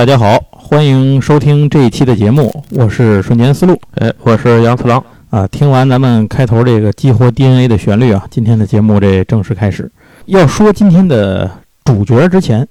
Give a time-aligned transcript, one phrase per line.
[0.00, 5.46] 大家好，欢迎收听这一期的节目，我是瞬间思路，哎，我是杨次郎啊。
[5.48, 9.92] 听完咱们开头这个激活 DNA 的旋律啊，今天的节目这正式开始。
[10.24, 11.50] 要说今天的
[11.84, 12.66] 主角之前，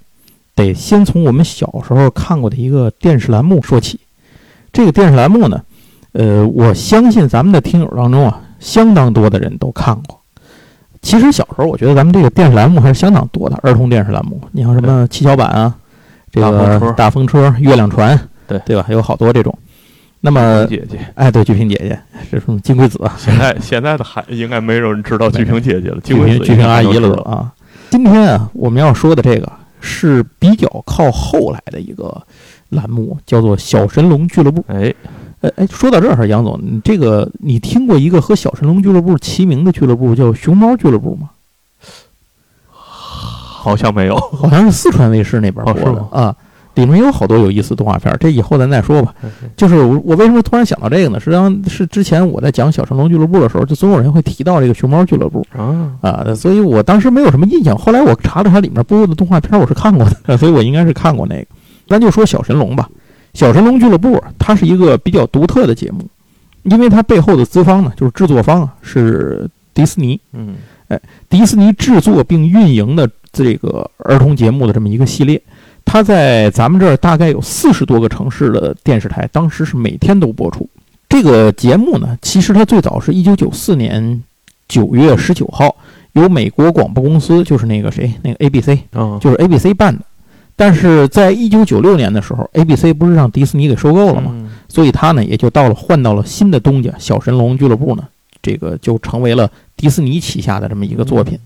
[0.55, 3.99] 得先从我们小时候看过的一个电视栏目说起。
[4.73, 5.61] 这个电视栏目呢，
[6.13, 10.19] 呃，我相信咱们的听友当中啊，相当多的人都看过。
[11.03, 14.41] 其实小时候，我觉得咱们这个电视栏目还是相当多的，儿童电视栏目。
[14.51, 15.77] 你像什么七巧板啊，
[16.31, 18.85] 这个大风车、月亮船，对对吧？
[18.89, 19.57] 有好多这种。
[20.21, 22.99] 那么，姐姐，哎，对，巨屏姐姐是什么金龟子？
[23.17, 27.51] 现在现在的孩应该没有人知道巨屏姐姐了，巨屏巨屏阿姨了都啊。
[27.89, 32.21] 今天啊，我们要说的这个是比较靠后来的一个
[32.69, 34.61] 栏目，叫做《小神龙俱乐部》。
[34.67, 34.93] 哎。
[35.41, 41.29] 哎哎，说到这儿，杨总，你这个你听过一个和小神龙俱乐部齐名的俱乐部，叫熊猫俱乐部吗？
[43.59, 46.35] 好像没有，好像是四川卫视那边播的啊。
[46.75, 49.13] 里面有好多有意思动画片，这以后咱再说吧。
[49.57, 51.19] 就是我我为什么突然想到这个呢？
[51.19, 57.77] 实际上是之前我在讲小神龙俱乐部的时候，就总有人会提到这个熊猫俱乐部啊啊，所以我当时没有什么印象。
[57.77, 61.45] 后来我查了查里面播的动画片，我是看过的， 所以我应该是看过那个。
[61.87, 62.87] 咱就说小神龙吧。
[63.33, 66.07] 小神龙俱乐部，它是一个比较独特的节目，
[66.63, 70.17] 因为它背后的资方呢，就是制作方啊，是迪士尼。
[70.31, 70.55] 嗯，
[70.87, 75.41] 哎，迪士尼制作并运营的这个儿童节目的这么一个系列，
[75.85, 80.67] 它在咱们这儿大概有四十多个城市的电视台，当时是每天都播出。
[81.07, 84.23] 这个节目呢，其实它最早是一九九四年
[84.67, 85.75] 九月十九号
[86.13, 88.79] 由美国广播公司，就是那个谁，那个 ABC，
[89.19, 90.03] 就是 ABC 办的。
[90.55, 94.35] 但是在一九九六年的时候，ABC 不是让迪士尼给收购了吗？
[94.67, 98.03] 所以它呢也就到了换到了新的东家小神龙俱乐部呢，
[98.41, 101.39] 这个就成为了迪士尼旗下的这么一个作品。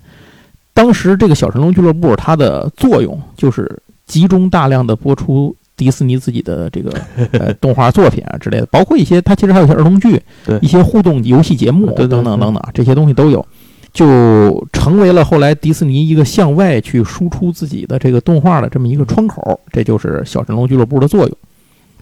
[0.73, 6.91] 当时这个小神龙俱乐部它的作用就是集中大量的播出迪士尼自己的这个
[7.39, 10.21] 呃动画作品啊之类的，包括一些它其实还有一些儿童剧，
[10.61, 13.45] 一些互动游戏节目等等等等这些东西都有。
[13.93, 21.37] 就成为了后来迪士尼一个向外去输出自己的这个动画的这么一个窗口，这就是小神龙俱乐部的作用。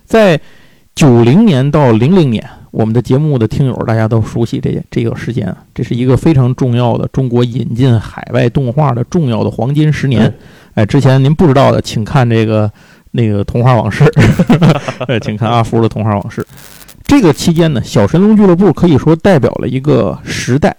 [0.06, 0.40] 在
[0.96, 10.34] 九零年到零零年，我们的节目的听友大家都熟悉这这个时间啊，这是一个非常重要的中国引进海外动画的重要的黄金十年。
[10.74, 12.72] 哎，之前您不知道的，请看这个
[13.12, 14.06] 那个童话往事，
[15.22, 16.46] 请看阿福的童话往事。
[17.04, 20.74] 这个期间呢，小神龙俱乐部可以说代表了一个时代。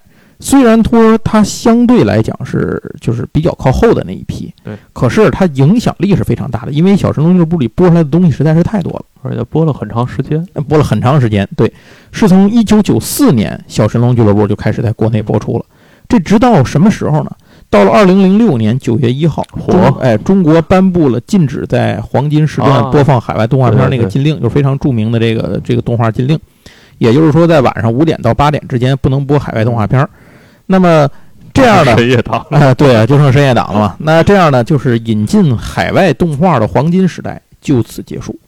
[0.45, 11.49] 虽然说它相对来讲是就是比较靠后的那一批，对，可是它影响力是非常大的，因为《小神龙俱乐部》里播出来的东西实在是太多了，而且播了很长时间，播了很长时间。
[11.57, 11.73] 对，
[12.11, 15.65] 是从一九九四年《小神龙俱乐部》就开始在国内播出了，
[16.09, 17.31] 这直到什么时候呢？
[17.71, 26.37] 到了二零零六年九月一号，中哎，中国颁布了禁止在黄金时段播放海外动画片那个禁令，就是非常著名的这个这个动画禁令，
[26.99, 30.05] 也就是说在晚上五点到八点之间不能播海外动画片。
[30.67, 31.09] 那么
[31.53, 33.97] 这样的 深夜档啊， 对啊，就剩深夜档了嘛。
[33.99, 38.39] 那这样呢，就是引进海外动画的黄金时代就此结束。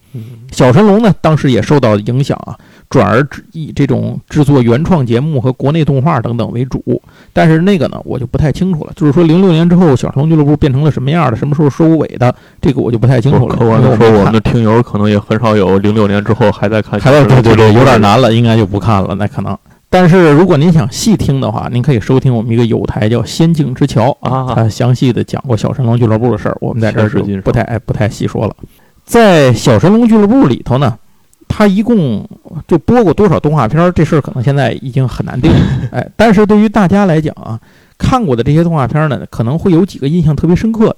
[0.53, 2.55] 小神龙呢，当时也受到影响啊，
[2.89, 7.03] 转而以这种制作原创节目和国内动画等等为主。
[7.33, 8.93] 但是那个呢，我就不太清楚了。
[8.95, 11.37] 就是说，零六年之后，小神龙俱乐部变成了什么样的？
[11.37, 12.33] 什么时候收尾的？
[12.63, 13.57] 这个我就不太清楚了。
[13.57, 17.01] 客观的说，我们的听友可能也很少有零六年之后还在看。
[17.01, 19.17] 还在对对对，有点难了，应该就不看了。
[19.17, 19.59] 那可能。
[19.95, 26.57] 但是如果您想细听的话，您可以收听我们一个有台叫《仙境之桥》啊，它详细的讲过小神龙俱乐部的事儿。
[26.61, 28.57] 我们在这儿就不太不太细说了。
[29.05, 30.99] 在小神龙俱乐部里头呢，
[31.47, 32.29] 他一共
[32.67, 33.93] 就播过多少动画片儿？
[33.93, 35.49] 这事儿可能现在已经很难定。
[35.93, 37.61] 哎，但是对于大家来讲啊，
[37.97, 40.97] 看过的这些动画片呢，可能会有几个印象特别深刻。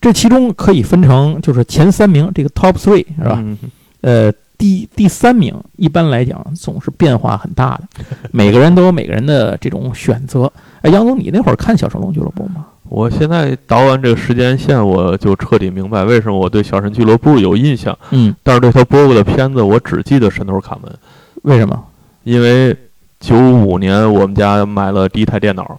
[0.00, 3.44] 这其中可以分成就是前三名，这个 top three 是吧？
[4.00, 4.32] 呃。
[4.62, 10.52] 第第三名，一般来讲总是变化很大的，每个人都有每个人的这种选择。
[10.82, 12.64] 哎，杨总，你那会儿看《小神龙俱乐部》吗？
[12.84, 17.98] 我现在倒完这个时间线，我就彻底明白为什么我对《小神俱乐部》有印象。
[18.10, 20.88] 嗯，但是对他播过的片子，我只记得《神偷卡门》。
[21.42, 21.84] 为什么？
[22.22, 22.76] 因为
[23.18, 25.76] 九五年我们家买了第一台电脑。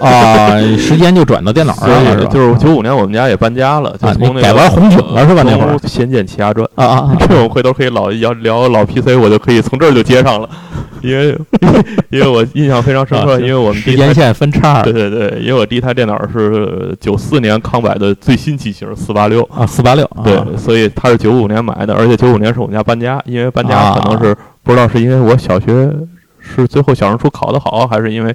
[0.00, 5.42] 啊，时间就转到电脑上了，就是九五年我们家也搬家了，就从那改玩红警了是吧？
[5.44, 10.48] 那会儿《仙剑奇侠传》啊啊，这我回头可以老要聊老 PC，我就可以从这儿就接上了，
[11.02, 11.36] 因为
[12.10, 19.42] 因为我印象非常深刻，因为我们时间线分叉，对对对，因为我第一台电脑是九四年康柏的最新机型四八六。
[19.52, 25.90] 啊，四八六，对，所以它是九五年买的，而且九五年是我们家搬家，因为搬家可能是不知道是因为我小学
[26.38, 28.32] 是最后小升初考得好，还是因为。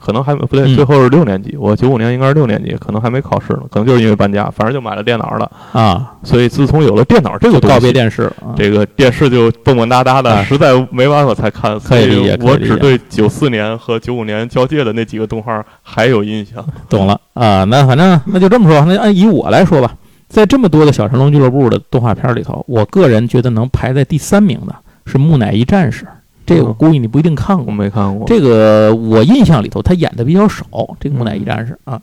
[0.00, 5.50] 可能还没不对，嗯最后是六年级，我九五年应该是六年级，可能还没考试呢，可能就是因为搬家，反正就买了电脑了。
[5.72, 8.54] 啊，所以自从有了电脑这个东西，告别电视啊。
[8.56, 11.78] 这个电视就蹦蹦哒哒的，啊实在没办法才看。
[11.80, 16.64] 所以理解只对九四年和九五年交界的那几个动画还有印象。
[16.88, 19.94] 懂了啊，那反正那就这么说，那按以我来说吧，
[20.28, 24.74] 在这么多的小神龙俱乐部的动画片里头，我个人觉得能排在第三名的
[25.06, 26.04] 是《木乃伊战士》，
[26.48, 27.72] 这个我嗯估计你不一定看我过。
[27.72, 28.26] 没看过。
[28.26, 30.64] 这个我印象里头他演的比较少，
[30.98, 32.00] 这个《木乃伊战士》啊，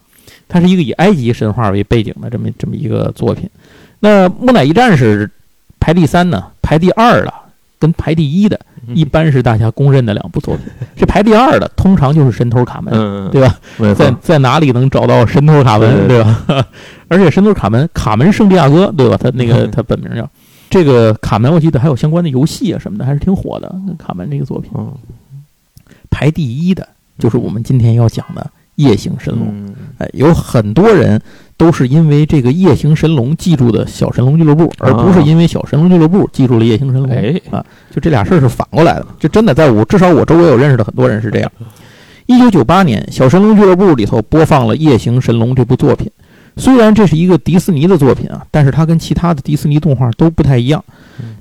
[0.48, 3.50] 它是一个以埃及神话为背景的这么这么一个作品。
[4.00, 5.28] 那《木乃伊战士》
[5.80, 7.34] 排第三呢，排第二的
[7.80, 10.66] 跟排第一的，嗯一般是大家公认的两部作品。
[10.96, 13.58] 这排第二的通常就是神偷卡门，嗯，对吧？
[13.96, 16.46] 在在哪里能找到神偷卡门，对对吧？
[17.08, 19.18] 而且神偷卡门，卡门圣地亚哥，对吧？
[19.18, 20.28] 他那个嗯 他本名叫
[20.76, 23.74] 这个卡门，我记得还有相关的游戏啊什么的，还是挺火的。
[23.98, 24.92] 卡门这个作品嗯，
[26.10, 26.86] 排第一的
[27.18, 28.46] 就是我们今天要讲的
[28.76, 29.48] 夜行神龙。
[29.52, 31.22] 嗯哎，有很多人
[31.56, 37.10] 都是因为这个夜行神龙记住的小神龙俱乐部，而不是因为小神龙俱乐部记住了夜行神龙。
[37.10, 39.08] 哎啊，就这俩事儿是反过来的。
[39.18, 41.50] 就真的在我至少我周围有认识的很多人是这样。
[42.26, 46.12] 一九九八年，小神龙俱乐部里头播放了《夜行神龙》这部作品。
[46.58, 50.84] 虽然这是一个迪士尼的作品啊，但是它跟其他的迪士尼动画都不太一样。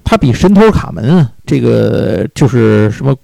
[0.04, 3.16] 它比神偷卡门啊，这个就是什么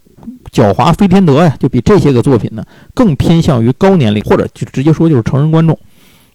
[0.52, 2.64] 狡猾飞天德呀，就比这些个作品呢
[2.94, 5.78] 更偏向于高年龄，或者就直接说就是成人观众，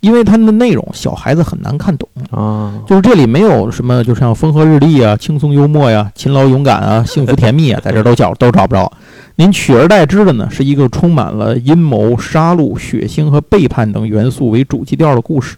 [0.05, 2.07] 因为它的内容小孩子很难看懂。
[2.29, 8.91] 啊，就是这里没有什么，就像风和日丽啊、轻松幽默呀、勤劳勇敢啊、幸福甜蜜啊，在这儿都找都找不着。
[9.35, 15.57] 您取而代之的呢，是一个充满了阴谋、杀戮、血腥和背叛等元素为主基调的故事。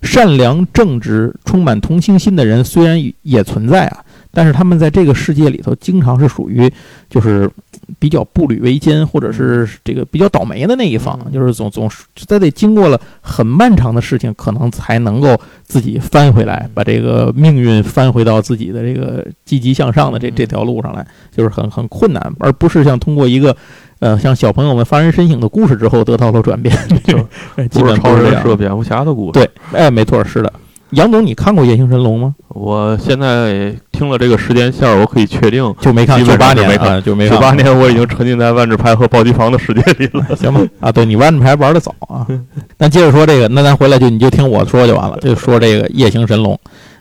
[0.00, 3.98] 善良、正直、充满同情心的人虽然也存在啊，
[4.32, 6.70] 但是他们在这个世界里头经常是属于
[7.08, 7.50] 就是
[7.98, 23.56] 比较步履维艰，或者是这个比较倒霉的那一方，嗯就是总总是他得经过了很漫长的事情，可能才能够自己翻回来，把这个命运翻回到自己的这个积极向上的这嗯这条路上来，就是很很困难，而不是像通过一个。
[24.02, 27.16] 呃，像小朋友们发人深省的故事之后得到了转变，就
[27.70, 29.32] 基不本是超人不是这样是个蝙蝠侠的故事。
[29.34, 30.52] 对，哎，没错，是的。
[30.92, 32.34] 杨总，你看过《夜行神龙》吗？
[32.48, 37.38] 我现在听了这个时间线儿，我可以确定，就没看，基九八年没看啊，就没看。
[37.38, 40.36] 九八年我已经沉浸在万智牌和暴击房的世界里了。
[40.36, 42.26] 行吧，啊，对你万智牌玩的早啊。
[42.76, 46.54] 那接着说这个，那咱回来就你就听我说就完了，就说这个《夜行神龙》。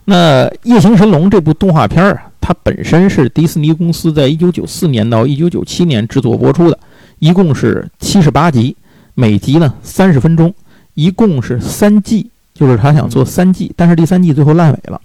[0.05, 6.79] 那《夜行神龙》这部动画片儿啊，它本身是迪士尼公司在一九九四年到一九九七年制作播出的，
[7.19, 8.73] 一共是七十八集，
[9.15, 10.53] 每集呢三十分钟，
[10.93, 12.31] 一共是三季，
[12.62, 15.02] 就是他想做三季，但是第三季最后烂尾了。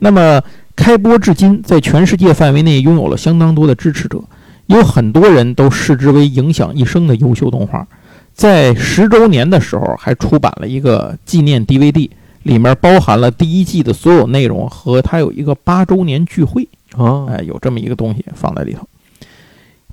[0.00, 0.42] 那么
[0.74, 4.20] 开播至今，在全世界范围内拥有了相当多的支持者，
[4.66, 7.86] 有很多人都视之为影响一生的优秀动画。
[8.34, 12.10] 在十周年的时候，还出版了一个纪念 DVD，
[12.42, 18.82] 里面包含了第一季的所有内容和它有一个八周年聚会，啊，哎，有这么一个东西放在里头。《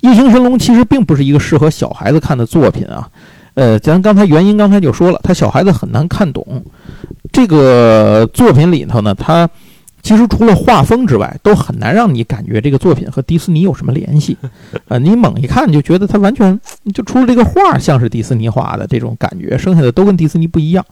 [0.02, 3.08] 异形神龙》其实并不是一个适合小孩子看的作品啊，
[3.54, 6.64] 呃，咱刚才原因刚才就说了，他小孩子很难看懂。
[7.32, 9.50] 这个作品里头呢，它
[10.02, 14.38] 其实除了画风之外，都很难让你感觉这个作品和迪士尼有什么联系。
[14.88, 16.60] 呃，你猛一看就觉得它完全
[16.94, 20.86] 就除了这个画像是迪士尼画的这种感觉，剩下的都跟迪士尼不一样。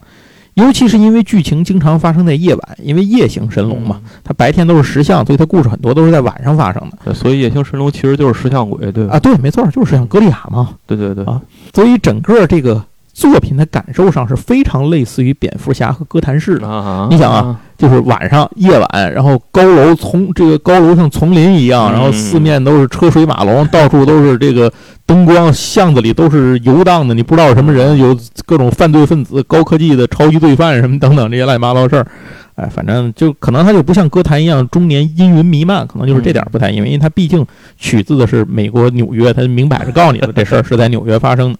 [0.54, 7.14] 尤其是因为剧情经常发生在夜晚，因为夜行神龙嘛，它白天都是石像，所以它故事很多都是在晚上发生的。
[7.14, 9.14] 所以夜行神龙其实就是石像鬼，对吧？
[9.14, 10.70] 啊，对，没错，就是像歌利亚嘛。
[10.84, 11.40] 对对对啊
[11.72, 12.84] 所以整个这个
[13.18, 24.72] 作品的感受上是非常类似于蝙蝠侠和哥谭市的，啊，你想啊，就是晚上夜晚，然后高楼从这个高楼像丛林一样，嗯然后四面都是车水马龙， 到处都是这个
[25.04, 32.06] 灯光，巷子里都是游荡的，你不知道有什么人，有各种犯罪分子、高科技的超级罪犯什么等等这些乱七八糟事儿。
[32.54, 37.44] 哎，反正就可能它就不像歌坛一样中年阴云弥漫，可能就是这点儿不太因为，因为它毕竟
[37.76, 41.58] 取自的是美国纽约，它明摆着告诉你了，这事儿是在纽约发生的。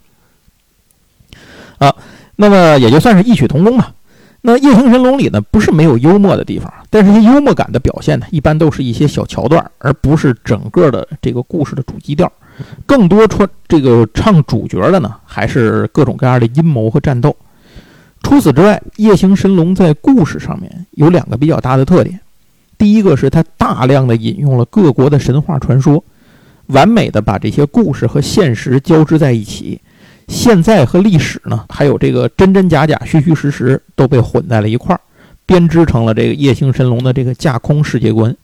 [1.78, 1.94] 啊，
[2.36, 3.92] 那么也就算是异曲同工吧。
[4.40, 12.30] 那《夜行神龙》里呢，不是没有幽默的地方，但是这些幽默感的表现呢，一般都是一些小桥段，而不是整个的这个故事的主基调。
[12.86, 17.36] 更多穿这个唱主角的呢，还是各种各样的阴谋和战斗。
[18.22, 22.20] 除此之外，《夜行神龙》在故事上面有两个比较大的特点。
[22.76, 26.02] 第一个是它大量的引用了各国的神话传说，
[26.66, 29.80] 完美的把这些故事和现实交织在一起。
[30.28, 35.00] 现在和历史呢，还有这个真真假假、虚虚实实都被混在了一块儿，
[35.46, 38.34] 编织成了这个夜行神龙的这个架空世界观。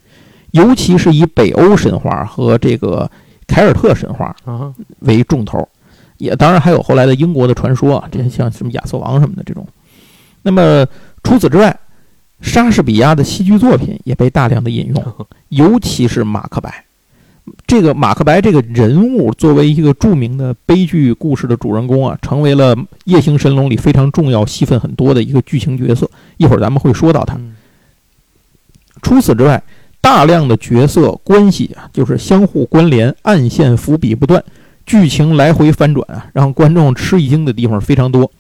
[0.53, 3.11] 尤其是以北欧神话和这个
[3.47, 5.69] 凯尔特神话啊，为重头，
[6.17, 9.67] 也当然还有后来的英国的传说啊，这些像什么亚瑟王什么的这种。
[10.43, 10.87] 那么
[11.23, 11.77] 除此之外，
[12.41, 15.15] 莎士比亚的戏剧作品也被大量的引用，
[15.51, 16.71] 尤其是《马克白》。
[17.67, 22.75] 这个马克白这个人物作为一个著名的悲剧故事的主人公啊，成为了
[23.05, 26.11] 《夜行神龙》里非常重要、戏份很多的一个剧情角色。
[26.39, 27.39] 一会儿咱们会说到他。
[29.03, 29.63] 除此之外，
[30.01, 34.43] 大量的角色关系啊，就是相互关联，暗线伏笔不断，
[34.87, 38.31] 剧情来回翻转啊，让观众吃一惊的地方非常多。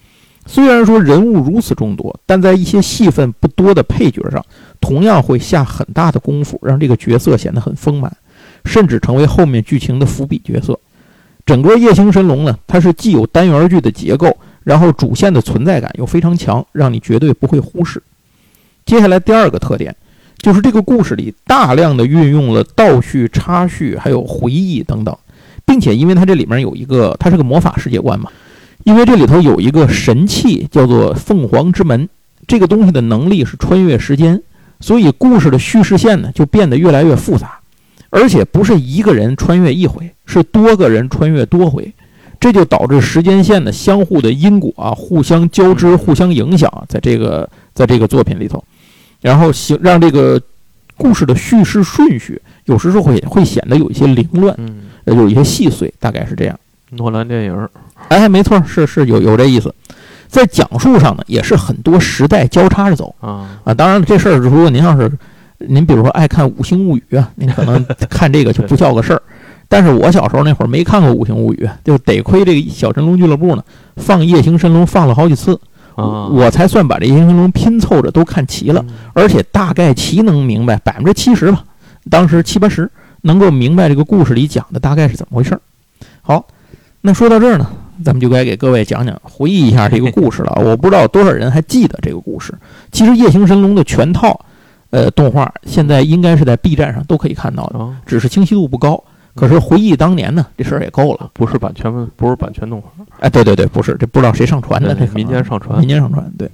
[0.46, 4.44] 虽然说人物如此众多，但在一些戏份不多的配角上，
[4.80, 8.14] 同样会下很大的功夫，让这个角色显得很丰满。
[8.64, 10.78] 甚至成为后面剧情的伏笔角色。
[11.46, 18.02] 整个《夜行神龙》呢，它是既有单元剧的结构，然后主线的存在感又非常强，让你绝对不会忽视。
[18.86, 19.94] 接下来第二个特点，
[20.38, 25.14] 就是这个故事里大量的运用了倒叙、插叙，还有回忆等等，
[25.66, 28.30] 并且因为它这里面有一个，它是个魔法世界观嘛，
[28.84, 32.08] 因为这里头有一个神器叫做凤凰之门，
[32.46, 34.42] 这个东西的能力是穿越时间，
[34.80, 37.58] 所以故事的叙事线呢就变得越来越复杂。
[38.16, 41.92] 而且不是一个人穿越一回，是多个人穿越多回，
[42.38, 48.62] 这就导致时间线的相互的因果啊，互相交织、互相影响，在这个在这个作品里头，
[49.20, 50.40] 然后行让这个
[50.96, 56.56] 故事的叙事顺序有时候会会显得有一些凌乱，嗯，有一些细碎，大概是这样。
[56.90, 57.68] 诺兰电影，
[58.10, 59.74] 哎，没错，是是有有这意思，
[60.28, 63.74] 在讲述上呢，也是很多时代交叉着走啊啊。
[63.74, 65.10] 当然了，这事儿如果您要是。
[65.58, 69.22] 您比如说爱看《五星物语》啊， 您可能看这个就不叫个事儿。
[69.66, 73.64] 但是我小时候那会儿没看过《五星物语》，就得亏这个小神龙俱乐部呢
[73.96, 75.58] 放《夜行神龙》放了好几次，
[75.96, 78.84] 我才算把这《夜行神龙》拼凑着都看齐了，
[79.14, 81.64] 而且大概齐能明白百分之七十吧，
[82.10, 82.88] 当时七八十
[83.22, 85.60] 能够明白这个故事里讲的大概是怎么回事儿。
[86.20, 86.46] 好，
[87.00, 87.66] 那说到这儿呢，
[88.04, 90.52] 咱们就该给各位讲讲回忆一下这个故事了。
[90.62, 92.52] 我不知道多少人还记得这个故事。
[92.92, 94.38] 其实《夜行神龙》的全套。
[94.94, 99.02] 呃，动画现在应该是在 B 站上都可以看到的，只是清晰度不高。
[99.34, 101.32] 可是回忆当年呢，这事儿也够了。
[101.32, 102.88] 不是版权不是版权动画。
[103.18, 106.32] 哎，对对对，不是，这不知道谁上传的，这民间上传，民间上传。
[106.38, 106.48] 对。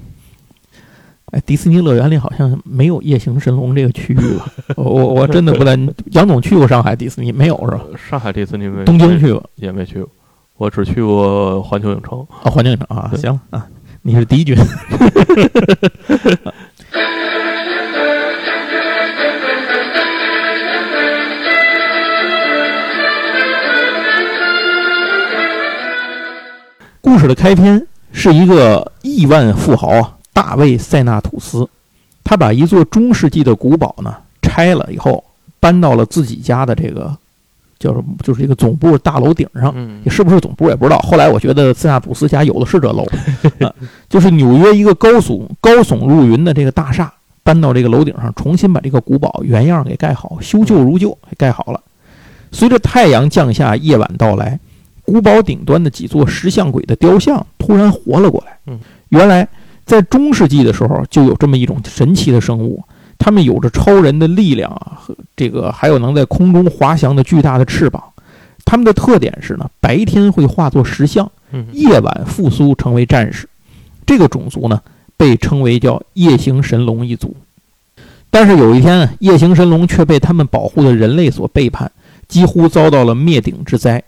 [1.33, 4.51] 哎，迪士尼乐园里好像没有夜行神龙这个区域吧？
[4.77, 5.79] 我我真的不太。
[6.13, 7.83] 杨总去过上海迪士尼没有是吧？
[8.09, 8.83] 上海迪士尼没。
[8.87, 10.09] 东京去过也没去过，
[10.57, 12.27] 我只去过环球影城。
[12.43, 13.67] 啊，环球影城啊，行啊，
[14.01, 14.57] 你是第一军。
[27.11, 31.69] 故事的开篇是一个亿万富豪啊，大卫·塞纳土斯，
[32.23, 35.25] 他把一座中世纪的古堡呢拆了以后，
[35.59, 37.13] 搬到了自己家的这个
[37.81, 39.73] 叫什么，就是一个总部大楼顶上。
[39.75, 41.01] 嗯，是不是总部也不知道。
[41.01, 43.05] 后来我觉得塞纳土斯家有的是这楼，
[44.09, 47.13] 就是纽约一个高耸高耸入云的这个大厦，
[47.43, 51.81] 搬到这个楼顶上，重新把这个古堡原样给盖好，修旧如旧，盖好了。
[52.53, 54.61] 随着太阳降下，夜晚到来。
[55.05, 58.59] 古堡顶端的几座石像鬼的雕像突然活了过来。
[58.67, 58.79] 嗯，
[59.09, 59.47] 原来
[59.85, 62.83] 在中世纪的时候就有这么一种神奇的生物，
[63.19, 68.03] 它们有着超人的力量啊，和这个还有能在空中滑翔的巨大的翅膀。
[68.65, 71.29] 它们的特点是呢，白天会化作石像，
[71.73, 73.49] 夜晚复苏成为战士。
[74.07, 74.81] 这个种族呢，
[75.17, 77.35] 被称为叫夜行神龙一族。
[78.31, 81.91] 但是有一天，夜行神龙却被他们保护的人类所背叛，
[82.29, 84.01] 几乎遭到了灭顶之灾。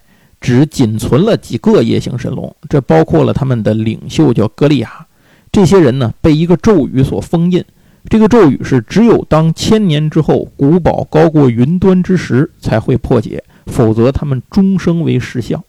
[0.42, 5.06] 只仅存了几个夜行神龙，这包括了他们的领袖叫格利亚。
[5.52, 7.64] 这些人呢，被一个咒语所封印。
[8.10, 15.62] 这个咒语是只有当千年之后，古堡高过云端之时才会破解，否则他们终生为石像，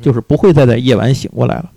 [0.00, 1.70] 就是不会再在夜晚醒过来了。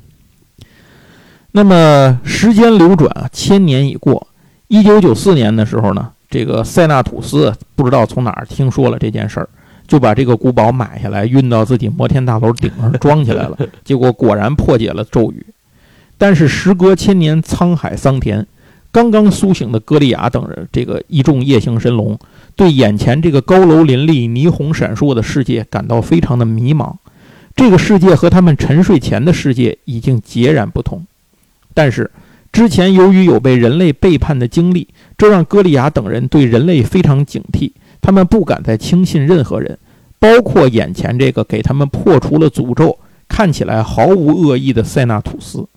[1.51, 4.27] 那么时间流转啊，千年已过。
[4.67, 9.49] 一九九四年的时候呢，这个塞纳土斯不知道从哪儿听说了这件事儿。
[9.87, 13.57] 就把这个古堡买下来，运到自己摩天大楼顶上 装起来了。
[13.83, 15.45] 结果果然破解了咒语。
[16.17, 18.47] 但是时隔千年，沧海桑田，
[18.91, 22.17] 刚刚苏醒的歌利亚等人，这个一众夜行神龙，
[22.55, 26.95] 对眼前这个高楼林立、霓虹闪烁的世界感到非常的迷茫。
[27.55, 31.05] 这个世界和他们沉睡前的世界已经截然不同。
[31.73, 32.09] 但是
[32.51, 34.87] 之前由于有被人类背叛的经历，
[35.17, 37.71] 这让歌利亚等人对人类非常警惕。
[38.05, 39.75] 他们不敢再轻信任何人，
[40.19, 42.95] 包括眼前这个给他们破除了诅咒、
[43.27, 45.67] 看起来毫无恶意的塞纳土斯。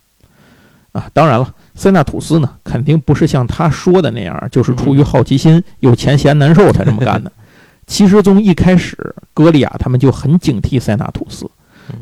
[0.92, 7.32] 啊，当然了，塞纳土斯呢，肯定不是像他说的那样，就是出于好奇心、有钱嫌难受才这么干的。
[7.86, 8.94] 其实从一开始，
[9.32, 11.50] 格利亚他们就很警惕塞纳土斯，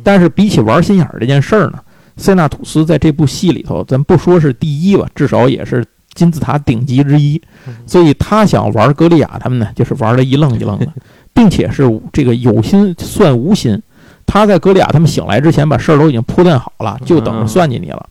[0.02, 1.78] 但是比起玩心眼儿这件事儿呢，
[2.16, 5.84] 塞纳吐斯在这部戏里头，咱不说是第一吧，至少也是
[6.16, 7.40] 金字塔顶级之一。
[7.86, 10.88] 所以他想玩格利亚他们呢，就是玩的一愣一愣的，
[11.32, 13.80] 并且是这个有心算无心。
[14.24, 18.08] 他在格利亚他们醒来之前，把事儿都已经铺垫好了，就等着算计你了。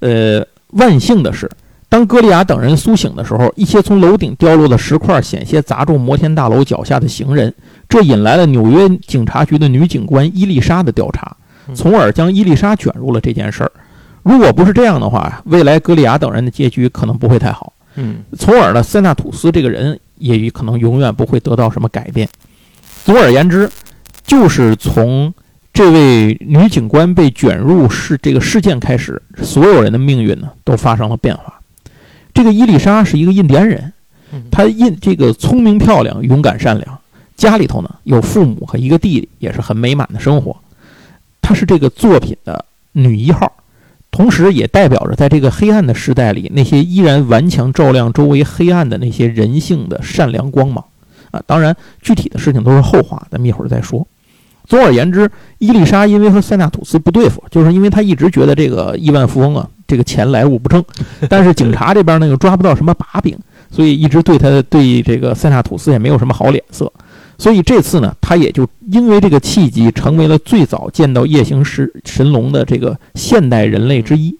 [0.00, 1.50] 呃，万幸的是，
[1.88, 7.52] 当格利亚等人苏醒的时候，一些从楼顶掉落的石块险些砸中摩天大楼脚下的行人，
[7.88, 11.34] 这引来了纽约警察局的女警官伊丽莎的调查，
[11.74, 13.72] 从而将伊丽莎卷入了这件事儿。
[14.28, 17.72] 如果不是这样的话，未来格里亚等人的结局可能不会太好。
[17.94, 22.28] 嗯，从而呢，塞纳土斯这个人也可能永远不会得到什么改变。
[23.04, 23.70] 总而言之，
[24.24, 25.32] 就是从。
[25.70, 31.60] 这位女警官被卷入事这个事件开始，所有人的命运呢都发生了变化。
[32.34, 33.92] 这个伊丽莎是一个印第安人，
[34.50, 36.98] 她印这个聪明漂亮、勇敢善良，
[37.36, 40.56] 家里头呢有父母和一个弟弟，也是很美满的生活。
[41.40, 43.52] 她是这个作品的女一号，
[44.10, 50.84] 同时也代表着在这个黑暗的时代里，那些依然顽强照亮周围黑暗的那些人性的善良光芒。
[51.30, 54.06] 啊，当然具体的事情都是后话，咱们一会儿再说。
[54.66, 60.82] 总而言之，伊丽莎因为和塞纳吐斯不对付，就是因为他一直觉得这个亿万富翁啊，这个钱来路不正，
[61.28, 63.38] 但是警察这边呢又抓不到什么把柄，
[63.70, 66.90] 所以一直对他对这个塞纳吐斯也没有什么好脸色。
[67.38, 74.36] 所以这次呢，他也就因为这个契机，成为了最早见到夜行神神龙的这个现代人类之一。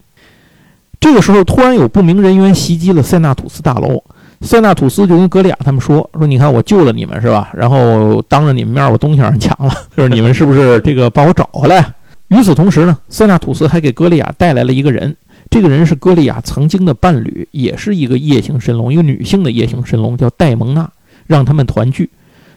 [1.00, 4.02] 这个时候，突然有不明人员袭击了塞纳吐斯大楼。
[4.40, 7.50] 塞纳吐斯就跟格里亚他们说：“说你看我救了你们是吧？
[7.54, 11.94] 然后当着你们面我东西让人抢了， 就是你们是不是这个把我找回来？”
[12.28, 15.16] 与此同时呢，塞纳吐斯还给格里亚带来了一个人，
[15.48, 20.90] 这个人是格里亚曾经的伴侣，也是一个夜行神龙，一个女性的夜行神龙，叫戴蒙娜，
[21.26, 22.10] 让他们团聚。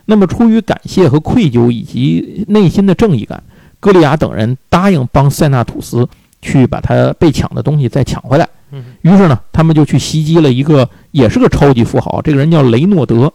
[0.06, 3.42] 那么出于感谢和愧疚以及内心的正义感，
[3.80, 6.08] 歌利亚等人答应帮塞纳土斯
[6.42, 8.48] 去把他被抢的东西再抢回来。
[9.02, 13.32] 于是呢，他们就去袭击了一个也是个超级富豪，这个人叫雷诺德，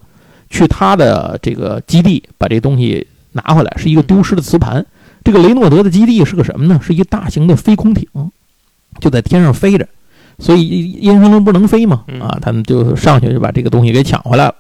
[0.49, 4.85] 去他的这个基地把这东西拿回来，是一个丢失的磁盘。
[5.23, 6.81] 这个雷诺德的基地是个什么呢？
[6.83, 8.09] 是一个大型的飞空艇，
[8.99, 9.87] 就在天上飞着。
[10.39, 14.55] 所以燕神龙不能飞嘛，啊，他们就上去就把这个东西给抢回来了。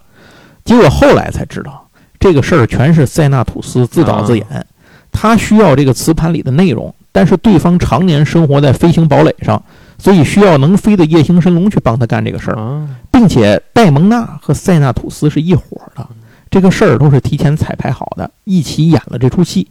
[0.65, 1.86] 结果后来才知道，
[2.19, 4.67] 这个事儿全是塞纳吐斯自导自演，
[5.13, 9.63] 他需要这个磁盘里的内容，但是对方常年生活在飞行堡垒上。
[9.99, 16.07] 所以需要能飞的夜行神龙去帮他干这个事儿，并且戴蒙娜和塞纳吐斯是一伙的，
[16.51, 19.67] 这个事儿都是提前彩排好的，一起演了这出戏。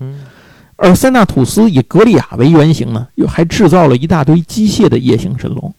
[0.77, 5.71] 而塞纳吐斯以格利亚为原型呢，又还制造了一大堆机械的夜行神龙。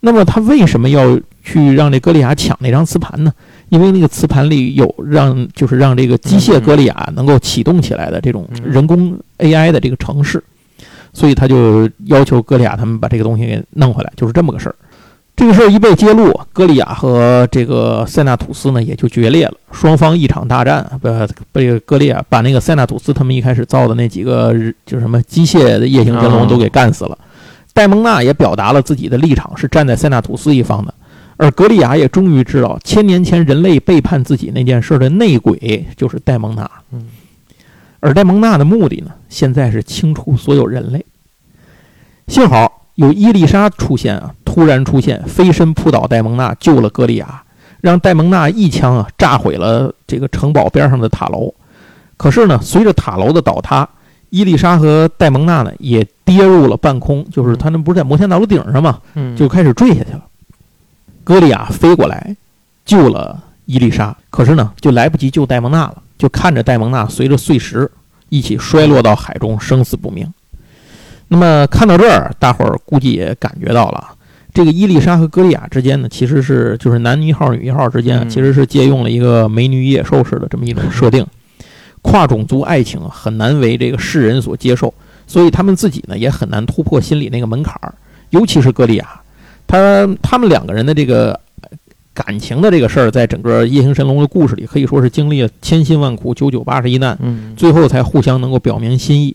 [0.00, 3.30] 那么他为什么要去让这格利亚抢那张磁盘呢？
[3.72, 10.44] 因为那个磁盘里有让，就是让这个机械格利亚能够启动起来的这种人工 AI 的这个城市。
[11.14, 14.74] 所以他就要求歌利亚他们把这个东西给弄回来，就是这么个事儿。
[15.34, 21.08] 这个事儿一被揭露，歌利亚和这个塞纳土斯呢也就决裂了，双方一场大战，不
[21.50, 24.52] 被歌利亚把那个塞纳土斯他们一开始造的那几个
[24.84, 27.16] 就是什么机械的夜行神龙都给干死了。
[27.72, 30.92] 戴蒙娜也表达了自己的立场，是站在塞纳土斯一方的。
[31.42, 36.70] 而格利亚也终于知道，千年前人类背叛自己那件事的内鬼就是戴蒙娜。
[36.92, 37.08] 嗯。
[37.98, 41.04] 而戴蒙娜的目的呢，现在是清除所有人类。
[42.28, 47.42] 幸好有伊丽莎出现啊，突然出现，飞身扑倒戴蒙娜，救了格利亚，
[47.80, 51.52] 让戴蒙娜一枪啊炸毁了这个城堡边上的塔楼。
[52.16, 53.88] 可是呢，随着塔楼的倒塌，
[54.30, 59.00] 伊丽莎和戴蒙娜呢也跌入了半空，就是他们不是在摩天大楼顶上嘛，
[59.36, 60.22] 就开始坠下去了。
[61.24, 62.36] 格利亚飞过来
[62.84, 66.02] 救了伊丽莎，可是呢，就来不及救戴蒙娜了。
[66.18, 67.90] 就看着戴蒙娜随着碎石
[68.28, 70.32] 一起摔落到海中，生死不明。
[71.28, 74.08] 那么看到这儿，大伙儿估计也感觉到了，
[74.54, 81.26] 这个伊丽莎和歌利亚之间呢，其实是就是男一号、女一号之间，其实是借用了一个美女野兽式的这么一种设定。
[82.02, 84.92] 跨种族爱情很难为这个世人所接受，
[85.26, 87.94] 所以他们自己呢也很难突破心里那个门槛儿。
[88.30, 89.21] 尤其是歌利亚，
[89.72, 91.38] 他他们两个人的这个。
[92.14, 99.34] 感情的这个事儿，在整个夜行神龙的故事里，可以说是经历了千辛万苦、九九八十一难，嗯，最后才互相能够表明心意。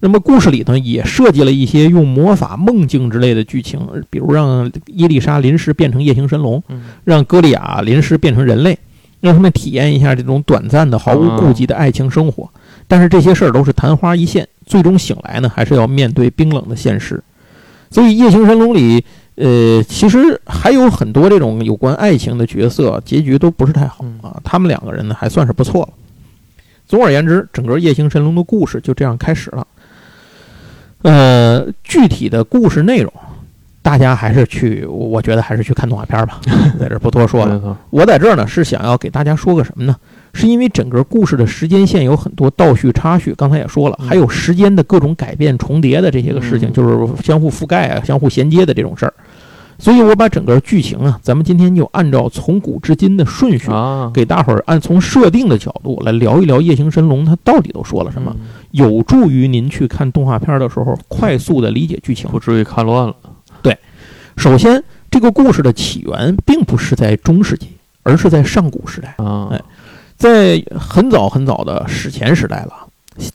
[0.00, 3.78] 那么故事里头也设计了一些用魔法、梦境之类的剧情，
[4.10, 6.60] 比如让伊丽莎临时变成夜行神龙，
[7.04, 8.76] 让歌利亚临时变成人类，
[9.20, 12.50] 让他们体验一下这种短暂的、毫无顾忌的爱情生活。
[12.88, 17.22] 但是这些事儿都是昙花一现，最终醒来呢，还是要面对冰冷的现实。
[17.92, 19.04] 所以夜行神龙里。
[19.40, 24.40] 呃，其实还有很多这种有关爱情的角色，结局都不是太好啊。
[24.42, 25.88] 他们两个人呢，还算是不错了。
[26.86, 29.66] 总而言之，整个夜行神龙的故事就这样开始了。
[31.02, 33.12] 呃，具体的故事内容，
[33.80, 36.40] 大家还是去，我觉得还是去看动画片吧，
[36.80, 37.78] 在这儿不多说了。
[37.90, 39.94] 我在这儿呢是想要给大家说个什么呢？
[40.32, 49.14] 是因为整个故事的时间线有很多倒叙插叙，刚才也说了，还有时间的各种改变重叠的这些个事情，就是相互覆盖啊、相互衔接的这种事儿。
[49.78, 58.34] 所以我把整个剧情啊，咱们今天就按照从古至今的顺序，啊给大伙儿按从设定的角度来聊一聊《夜行神龙》它到底都说了什么，
[58.72, 63.14] 有助于您去看动画片的时候快速的理解剧情，不至于看乱了。
[63.62, 63.78] 对，
[64.36, 67.68] 首先这个故事的起源并不是在中世纪，
[68.02, 69.48] 而是在上古时代啊。
[69.52, 69.62] 哎，
[70.16, 72.72] 在很早很早的史前时代了，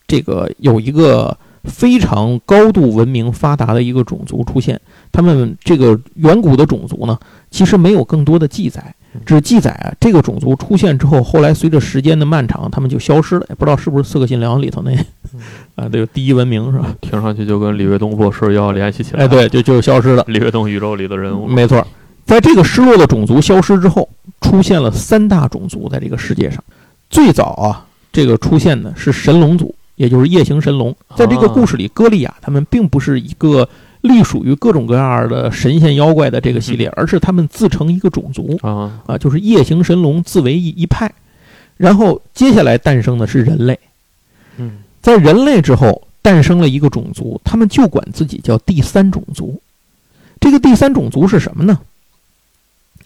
[0.06, 4.82] 这个有一个非常高度文明发达的一个种族出现。
[5.14, 7.18] 他们这个远古的种族呢，
[7.52, 13.46] 其实没有更多的记载，只记载啊，这个种族出现之后，后来随着时间的漫长，他们就消失了。
[13.48, 14.92] 也不知道是不是《四个信条》里头那
[15.78, 16.96] 啊，这个第一文明是吧？
[17.00, 19.24] 听上去就跟李卫东博士要联系起来。
[19.24, 20.26] 哎，对，就就消失了。
[20.28, 21.46] 李卫东宇宙里的人物。
[21.46, 21.86] 没错，
[22.26, 24.10] 在这个失落的种族消失之后，
[24.42, 26.64] 出现了三大种族在这个世界上。
[27.12, 30.96] 最早啊，这个出现的是神龙族，也就是夜行神龙。
[31.16, 33.70] 在这个故事里，歌利亚他们并不是一个。
[34.04, 41.10] 隶属于各种各样的神仙妖怪的这个系列，而是他们自成一个种族啊啊，就是夜行神龙自为一一派。
[41.78, 43.80] 然后接下来诞生的是人类，
[44.58, 49.60] 嗯，在人类之后诞生了一个种族，他们就管自己叫第三种族。
[50.40, 51.80] 这个第三种族是什么呢？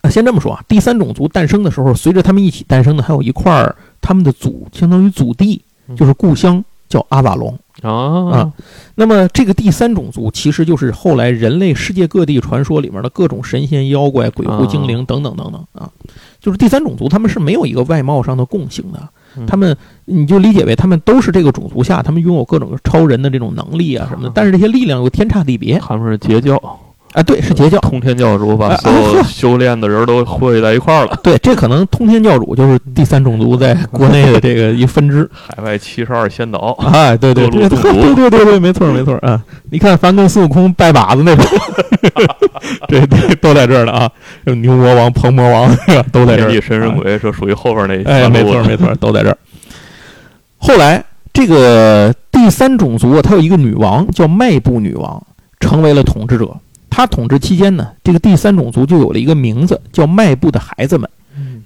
[0.02, 5.62] 啊，先这么说啊，第三种族诞生的时候，随着他们一起诞生的还有一块儿他们的祖，相当于祖地，
[5.96, 7.58] 就是故乡，叫阿瓦隆。
[7.82, 8.52] 啊。
[8.96, 15.90] 那么这个第三种族其实就是后来人类世界各地传说里面的各种神仙妖怪、鬼狐精灵等等等等啊，
[16.40, 25.78] 就是第三种族，他们是没有一个外貌上的共性的，他们你就理解为他们都是这个种族下，他们拥有各种超人的这种能力啊什么的，但是这些力量又天差地别。
[25.80, 26.62] 他们是截教。
[27.17, 31.19] 啊，对，是截教，通天教主把所有修炼的人都汇在一块儿了。
[31.23, 36.77] 对，这可能通天教主就是第三种族在国内的这个一分支， 海外七十二仙岛。
[36.93, 39.43] 哎，对对对对对对对，没错没错啊！
[39.71, 41.43] 你看，凡跟孙悟空拜把子那种，
[42.88, 44.12] 这这都在这儿呢啊！
[44.43, 45.75] 牛魔王、鹏魔王
[46.12, 46.51] 都在这儿。
[46.62, 49.38] 神神鬼是属于后边那哎，没错没错，都在这儿。
[50.60, 51.03] 后来，
[51.34, 55.19] 这个第三种族啊，它有一个女王叫迈步女王，
[55.60, 56.47] 成为了统治者。
[56.98, 61.08] 他统治期间呢，这个第三种族就有了一个名字，叫迈步的孩子们。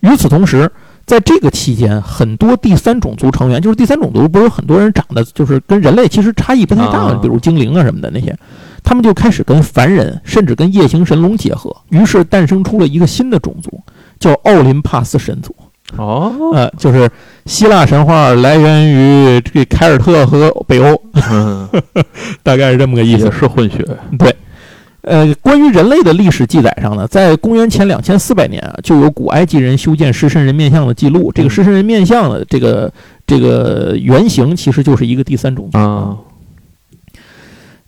[0.01, 0.69] 与此同时，
[1.05, 8.37] 在这个期间，很多第三种族成员，就是第三种族，不是有很多人长得就是跟人类其实差异不太大，比如精灵啊什么的那些，
[8.83, 13.81] 他们就开始跟凡人，甚至跟夜行神龙结合，于是诞生出了一个新的种族，
[14.19, 15.55] 叫奥林帕斯神族。
[15.95, 17.09] 哦，呃，就是
[17.45, 21.01] 希腊神话来源于这凯尔特和北欧，
[22.43, 23.77] 大概是这么个意思，是混血，
[24.19, 24.35] 对。
[25.01, 31.31] 呃，关于人类的历史记载上呢，在公元前两千四百年啊，就有古埃及人修建狮身人面像的记录。
[31.31, 32.91] 这个狮身人面像的这个
[33.25, 36.15] 这个原型，其实就是一个第三种族啊。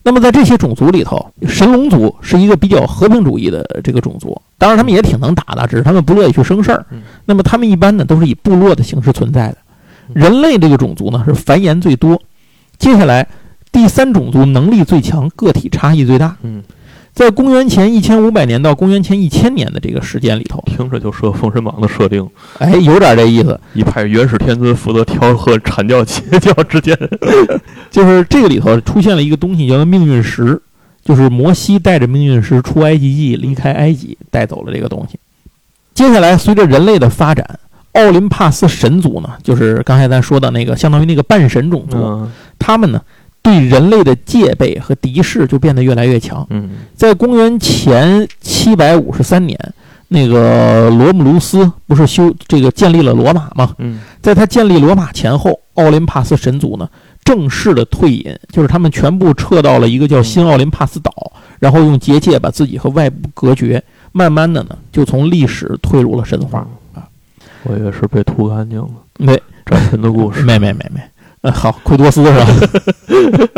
[0.01, 6.83] 那么在这些种族里头，神龙族是一个比较和平主义的这个种族，当然他们也挺能打的，只是他们不乐意去生事儿。
[7.25, 9.57] 那么他们一般呢都是以部落的形式存在的。
[10.13, 12.19] 人类这个种族呢是繁衍最多，
[12.79, 13.27] 接下来
[13.71, 16.35] 第三种族能力最强，个体差异最大。
[16.41, 16.63] 嗯。
[17.13, 23.59] 在公元前一千五百年到公元前一千年的这个时间里头，听着就设《封神榜》的设定，哎，有点这意思。
[23.73, 26.97] 一派元始天尊负责调和阐教邪教之间，
[27.91, 30.59] 就是这个里头出现了一个东西，叫做命运石，
[31.05, 35.19] 就是摩西带着命运石出埃及记，离开埃及，带走了这个东西。
[35.93, 37.59] 接下来，随着人类的发展，
[37.91, 42.99] 奥林帕斯神族呢，就是刚才咱说的那个，相当于那个半神种族，他们呢。
[43.43, 46.47] 对人类的戒备和敌视就变得越来越强。
[46.49, 49.59] 嗯，在公元前七百五十三年，
[50.07, 53.75] 那个罗姆卢斯不是修这个建立了罗马吗？
[53.79, 56.89] 嗯，在他建立罗马前后，奥林帕斯神族呢
[57.25, 61.11] 正式的退隐，就是他们全部撤到了一个叫新奥林帕斯岛，
[61.59, 67.03] 然后用结界把自己和外部隔绝，慢慢的呢就从历史退入了神话啊。
[67.63, 68.89] 我以为是被涂干净了。
[69.17, 69.33] 没，
[69.65, 70.41] 战神的故事。
[70.43, 71.01] 没没没没。
[71.43, 72.47] 呃，好，奎多斯是吧？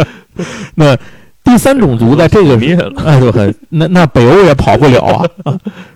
[0.76, 0.98] 那
[1.44, 5.26] 第三种族在这个灭了，哎，就很那那北欧也跑不了啊。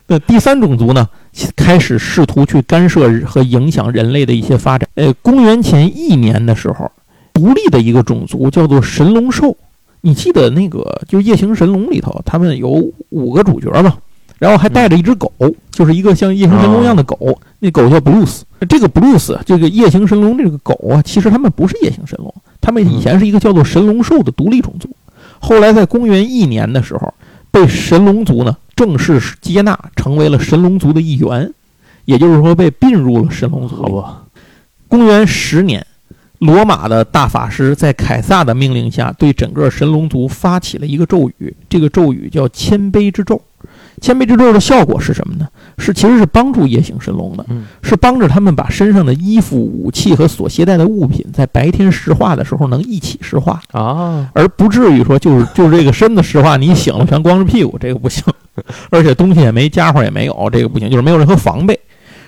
[0.07, 1.07] 那第三种族呢，
[1.55, 4.87] 开始试图去干涉和影响人类的一些发展。
[4.95, 6.91] 呃，公元前一年的时候，
[7.33, 9.57] 独立的一个种族叫做神龙兽。
[10.01, 12.69] 你记得那个就《夜行神龙》里头，他们有
[13.09, 13.97] 五个主角嘛？
[14.39, 15.31] 然后还带着一只狗，
[15.69, 18.45] 就是一个像夜行神龙一样的狗，那狗叫布鲁斯。
[18.67, 24.89] 这个布鲁斯，这个夜行神龙这个狗啊，其实他们不是夜行神龙，他们以前是一个叫做神龙兽的独立种族。
[25.39, 27.13] 后来在公元一年的时候，
[27.51, 31.53] 被神龙族呢正式接纳，成为了神龙族的一员，
[32.05, 33.75] 也就是说被并入了神龙族。
[33.75, 34.23] 好吧。
[34.87, 35.85] 公元十年，
[36.39, 43.41] 罗马的大法师在凯撒的命令下，对整个神龙族发起了一个咒语，这个咒语叫谦卑之咒。
[43.99, 45.47] 谦卑之咒的效果是什么呢？
[45.77, 47.45] 是其实是帮助夜行神龙的，
[47.81, 53.61] 是帮着他们把身上的衣服、武器和所携带的物品在白天石化的时候能一起石化。
[53.71, 58.23] 啊，而不至于说就是 就是这个身子石化，你醒了全光着屁股，这个不行，
[58.89, 61.79] 而且东西也没家伙也没有，这个不行，就是没有任何防备，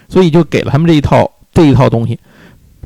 [0.07, 2.19] 所以就给了他们这一套这一套东西。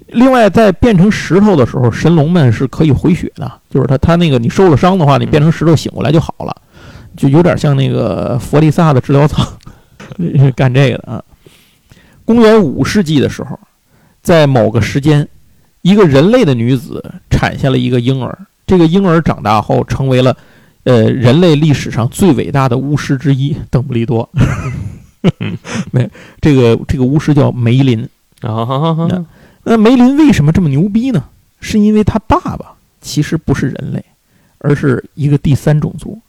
[0.10, 6.56] 另外，在变成石头的时候，神龙们是可以回血的，就是他他那个你受了伤的话，你变成石头醒过来就好了，
[7.15, 9.45] 就有点像那个佛利萨的治疗舱。
[10.56, 11.23] 干这个的啊！
[12.23, 13.60] 公元五世纪的时候，
[14.21, 15.28] 在某个时间，
[15.82, 18.38] 一个人类的女子产下了一个婴儿。
[18.67, 20.36] 这个婴儿长大后，成为了
[20.84, 24.30] 呃人类历史上最伟大的巫师之一——邓布利多。
[25.91, 28.08] 没，这个这个巫师叫梅林
[28.41, 28.95] 啊。
[29.63, 31.25] 那梅林为什么这么牛逼呢？
[31.60, 34.06] 是因为他爸爸其实不是人类，
[34.60, 36.19] 而是一个第三种族，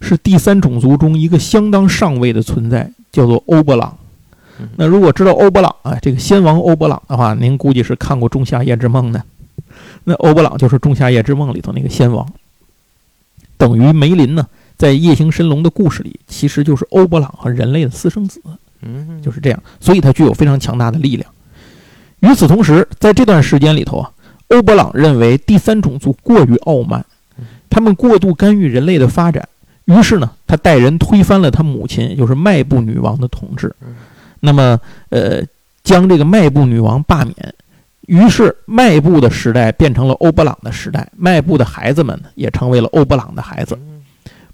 [0.00, 2.90] 是第三种族中一个相当上位的存在。
[3.12, 3.96] 叫做欧伯朗，
[4.76, 9.22] 那如果知道欧伯朗啊，这个先王欧伯朗的话，您估计是看过《仲夏夜之梦》的。
[10.04, 12.30] 那欧伯朗就是《仲夏夜之梦》里头那个先王，
[13.56, 14.46] 等于梅林呢，
[14.76, 18.38] 在夜行神龙的故事里，其实就是欧伯朗和人类的私生子。
[18.82, 21.30] 嗯，就是这样，所以他具有非常强大的力量。
[22.20, 24.10] 与此同时，在这段时间里头啊，
[24.48, 27.02] 欧伯朗认为第三种族过于傲慢，
[27.70, 29.48] 他们过度干预人类的发展。
[29.86, 33.74] 于是呢，他带人推翻了他母亲，也就是迈布女王的统治。
[34.40, 35.42] 那么，呃，
[35.82, 37.54] 将这个迈布女王罢免。
[38.02, 41.08] 于是，迈布的时代变成了欧布朗的时代。
[41.16, 43.76] 迈布的孩子们也成为了欧布朗的孩子。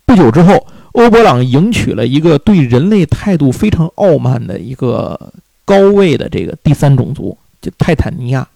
[0.06, 5.18] 不久之后，欧布朗迎娶了一个对人类态度非常傲慢的一个
[5.64, 8.46] 高位的这个第三种族，就泰坦尼亚。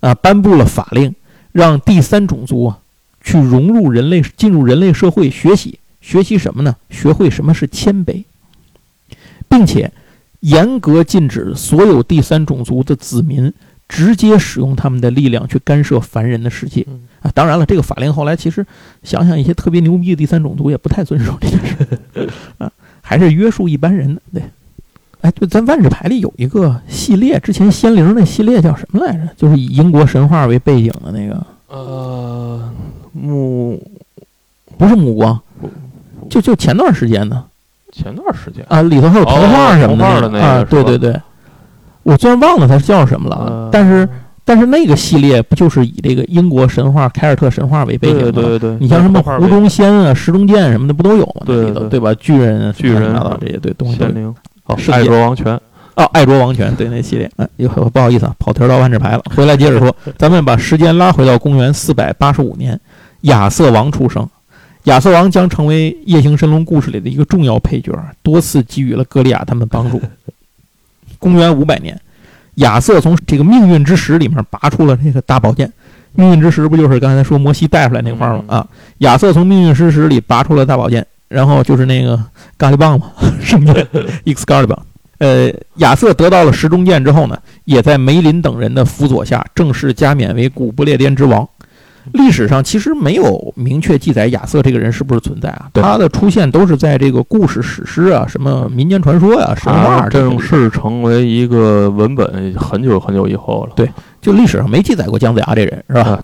[0.00, 1.14] 啊，颁布了法令，
[1.52, 2.78] 让第三种族啊
[3.22, 5.78] 去融入人类，进入人类社会学习。
[6.08, 6.74] 学习什么呢？
[6.88, 8.24] 学会什么是谦卑，
[9.46, 9.92] 并且
[10.40, 13.52] 严格禁止所有第三种族的子民
[13.86, 16.86] 直接使用他们的力量去干涉凡人的世界
[17.20, 17.30] 啊！
[17.34, 18.66] 当然了，这个法令后来其实
[19.02, 24.22] 想想，一些特别牛逼的第三种族也不太遵守这件事 啊，还是约束一般人的。
[24.32, 24.42] 对，
[25.20, 29.28] 哎，对，咱万智牌里有一个系列，之前仙灵那系列叫什么来着？
[29.36, 32.72] 就是以英国神话为背景的那个，呃，
[33.12, 33.86] 木
[34.78, 35.38] 不是目光。
[36.28, 37.44] 就就前段时间呢，
[37.92, 41.20] 前段时间啊，里头还有童话什么的那啊，对对对，
[42.02, 44.08] 我虽然忘了它叫什么了，但是
[44.44, 48.32] 但是那个系列不就是以这个英国神话凯尔特神话为背景吗？
[48.32, 51.42] 对对对，你像什么湖中仙啊、石中剑什么的不都有吗？
[51.44, 52.14] 对对对吧？
[52.14, 53.96] 巨人、巨人啊这些对东西。
[53.96, 54.34] 仙灵，
[54.90, 55.58] 爱卓王权
[55.96, 59.22] 哦，爱卓王权对那系列，哎，又不好意思啊，跑题到万智牌了。
[59.34, 62.78] 回来接着说， 咱们把时间拉回到公元四百八十五年，
[63.22, 64.26] 亚瑟王出生。
[64.84, 70.00] 亚瑟王将成为夜行神龙故事里的一个重要配角，多次给予了格利亚他们帮助。
[71.18, 72.00] 公元五百年，
[72.56, 75.70] 亚瑟从这个命运之石里面拔出了那个大宝剑。
[76.12, 78.44] 命运之石不就是刚才说摩西带出来那块吗？
[78.46, 78.66] 啊，
[78.98, 82.18] 亚瑟从命运之石里拔出了大宝剑，然后就是那个
[82.56, 83.10] 咖喱棒嘛，
[83.42, 83.86] 圣剑
[84.24, 84.78] Excalibur。
[85.18, 91.46] 呃，亚瑟得到了石中剑之后呢，也在梅林等人的辅佐下，正式加冕为古不列颠之王。
[92.12, 95.68] 历史上其实没有明确记载亚瑟这个人是不是存在啊？
[95.74, 103.72] 他的出现都是在这个故事、史诗啊、什么民间传说呀、神话正式成为一个文本很久很久以后了。
[103.76, 106.22] 对，就历史上没记载过姜子牙这人，是吧？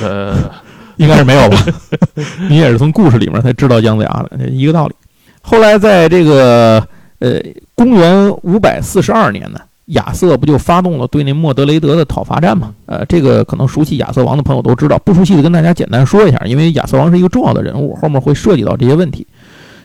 [0.00, 0.36] 呃，
[0.96, 1.58] 应该是没有吧？
[2.48, 4.94] 你也是从故事里面才知道姜子牙的，一个道理。
[5.42, 6.82] 后来在这个
[7.18, 7.38] 呃
[7.74, 9.60] 公元五百四十二年呢。
[9.86, 12.74] 亚瑟不就发动了对那莫德雷德的讨伐战吗？
[12.86, 19.24] 呃，这个可能熟悉亚瑟王的朋友都知道，不熟悉的跟大家简单说一下，因为亚瑟王是一个重要的人物，后面会涉及到这些问题。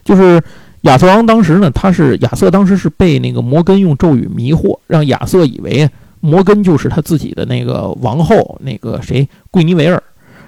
[0.03, 0.41] 就是
[0.81, 5.87] 亚瑟王当时呢，他是亚瑟当时是被那个摩根用咒语迷惑，让亚瑟以为
[6.19, 10.01] 摩根就是他自己的那个王后，那个谁桂尼维尔，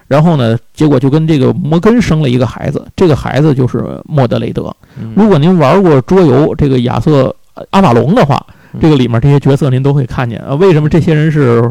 [0.08, 4.76] 然后呢，结果就跟这个摩根生了一个孩子，这个孩子就是莫德雷德。
[5.16, 7.36] 如果您玩过桌游这个亚瑟
[7.70, 8.44] 阿瓦隆的话。
[8.82, 10.56] 这个里面这些角色您都会看见啊？
[10.56, 11.64] 为什么这些人是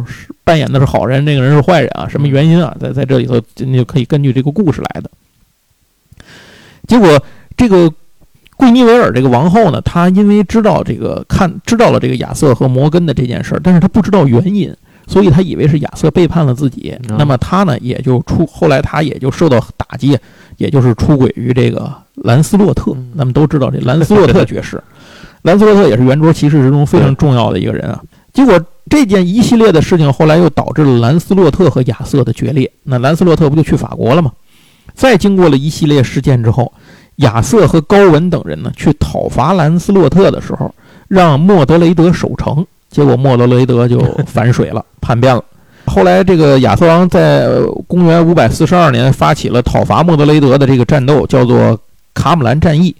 [0.44, 2.08] 扮演的是好人，那个人是坏人啊？
[2.08, 2.76] 什么原因啊？
[2.80, 5.10] 在在这里头，你就可以根据这个故事来的。
[6.86, 7.22] 结果，
[7.56, 7.92] 这个
[8.56, 14.72] 桂尼维尔这个王后呢，她因为知道这个看知道了这个亚瑟和摩根的这件事儿，但是她不知道原因，
[15.06, 16.96] 所以她以为是亚瑟背叛了自己。
[17.08, 20.16] 嗯那么她呢，也就出后来她也就受到打击，
[20.58, 23.12] 也就是出轨于这个兰斯洛特嗯。
[23.16, 24.82] 咱们都知道这兰斯洛特 爵士，
[25.42, 28.00] 兰斯洛特也是圆桌骑士之中非常重要的一个人啊。
[28.32, 32.70] 结果这件一系列的事情，后来又导致了兰斯洛特和亚瑟的决裂。
[32.84, 34.32] 那兰斯洛特不就去法国了吗？
[34.94, 36.72] 再经过了一系列事件之后，
[37.16, 40.74] 亚瑟和高文等人呢去讨伐兰斯洛特的时候，
[41.08, 45.42] 让莫德雷德守城，结果莫德雷德就 反水了，叛变了。
[45.86, 51.78] 后来，这个亚瑟王在呃公元五百四十二年发起了讨伐莫德雷德的这个战斗，叫做
[52.14, 52.94] 卡姆兰战役。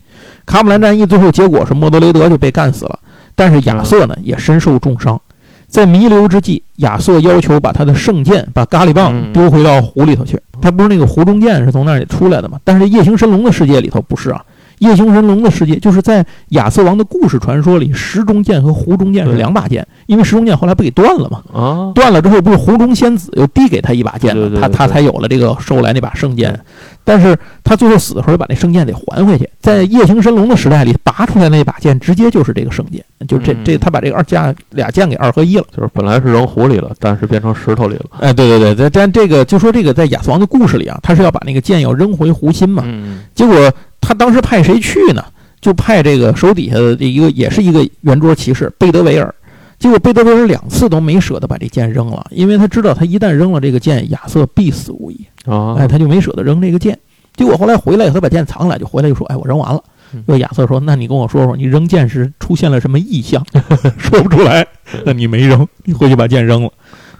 [0.47, 2.99] 卡姆兰战役最后结果是莫德雷德就被干死了，
[3.35, 5.21] 但是亚瑟呢也身受重伤。
[5.69, 10.39] 在弥留之际，亚瑟要求把他的圣剑，把咖喱棒嗯丢回到湖里头去。
[10.61, 12.59] 他不是那个湖中剑是从那里出来的吗？
[12.63, 14.45] 但是夜行神龙的世界里头不是啊。
[14.83, 21.43] 夜行神龙的世界就是在亚瑟王的故事传说里，石中剑和湖中剑是两把剑，因为石中剑后来不给断了吗？
[21.53, 24.43] 啊，断了之后，不是湖中仙子又递给他一把剑吗？
[24.43, 26.59] 对对对对他他才有了这个收来那把圣剑。
[27.05, 29.49] 但是他最后死的时候，把那圣剑得还回去。
[29.61, 35.65] 在夜行神龙的时代里，拔出来那把剑直接就是这个圣剑，就这嗯这他把这个二加俩剑给二合一了。
[35.77, 38.07] 就是本来是扔湖里了，但是变成石头里了。
[38.19, 42.83] 哎，对对对，在但这个就说这个在亚瑟王的故事里啊，他是要把那个剑要扔回湖心嘛。
[42.87, 45.25] 嗯结果他当时派谁去呢？
[45.63, 49.33] 就派这个手底下的这一个也是一个圆桌骑士贝德维尔。
[49.79, 55.27] 结果贝德维尔两次都没舍得把这剑扔了，因为他知道他一旦扔了这个剑，亚瑟必死无疑。
[55.45, 56.99] 啊，哎，他就没舍得扔这个剑。
[57.37, 59.83] 结果后来回来以后，他把剑藏起来，就回来就说：“哎，我扔完了。
[60.13, 63.45] 嗯”就亚瑟说：“那你跟我说说，你扔剑时出现了什么异象？
[63.99, 64.67] 说不出来，
[65.05, 66.71] 那你没扔，你回去把剑扔了。”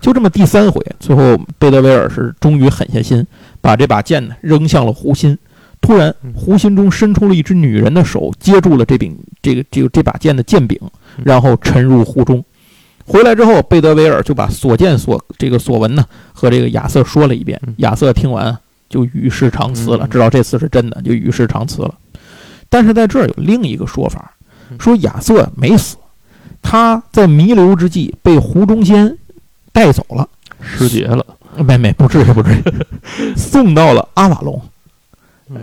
[0.01, 3.25] 就这么第三回，最后贝德维尔是终于狠下心，
[3.61, 5.39] 把这把剑呢扔向了湖心。
[5.83, 10.79] 突然，湖心中伸出了一只女人的手，接住了这柄这个这个这把剑的剑柄，
[11.25, 12.43] 然后沉入湖中。
[13.05, 17.75] 回来之后，贝德维尔就把所见所这个所闻呢和这个亚瑟说了一遍嗯。
[17.79, 18.57] 亚瑟听完
[18.89, 21.93] 就与世长辞了，嗯知道这次是真的，就与世长辞了。
[22.69, 24.33] 但是在这儿有另一个说法，
[24.71, 25.97] 嗯说亚瑟没死，
[26.63, 29.19] 他在弥留之际被湖中仙
[29.73, 30.29] 带走了。
[30.63, 31.27] 失节了。
[31.59, 32.63] 没没，不至于不至于，
[33.37, 34.59] 送到了阿瓦隆，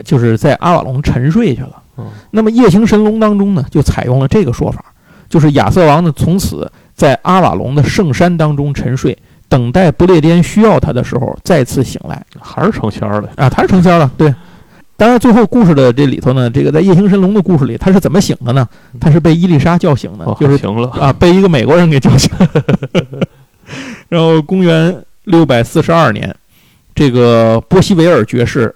[0.04, 1.82] 就是在阿瓦隆沉睡去了。
[1.98, 4.86] 嗯那么夜行神龙当中呢，就采用了这个说法，
[5.28, 9.18] 就是亚瑟王呢从此在阿瓦隆的圣山当中沉睡，
[9.50, 13.30] 等待不列颠需要他的时候再次醒来还是成仙儿了。
[13.36, 14.34] 啊，他是成仙了，对。
[14.96, 18.68] 当然，最后故事的这里头呢，这个在夜行神龙的故事里，他是怎么醒的呢？
[19.00, 20.90] 他是被伊丽莎叫醒的哦，，就是醒了。
[20.90, 22.30] 啊，被一个美国人给叫醒。
[24.10, 26.36] 然后，公元六百四十二年，
[26.94, 28.76] 这个波西维尔爵士，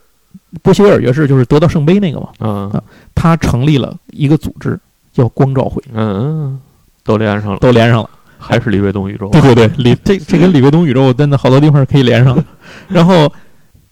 [0.62, 2.82] 波西维尔爵士就是得到圣杯那个嘛，嗯
[3.16, 4.80] 他成立了一个组织，
[5.12, 6.60] 叫光照会，嗯，
[7.04, 8.10] 都连上了，都连上了。
[8.38, 9.30] 还是李卫东宇宙。
[9.30, 12.38] 对对对，李这这跟李卫东宇宙真的好多地方可以连上。
[12.89, 13.32] 然后，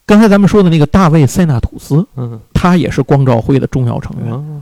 [0.05, 4.33] 刚才咱们说的那个大卫塞纳吐斯，嗯他也是光照会的重要成员。
[4.33, 4.61] 嗯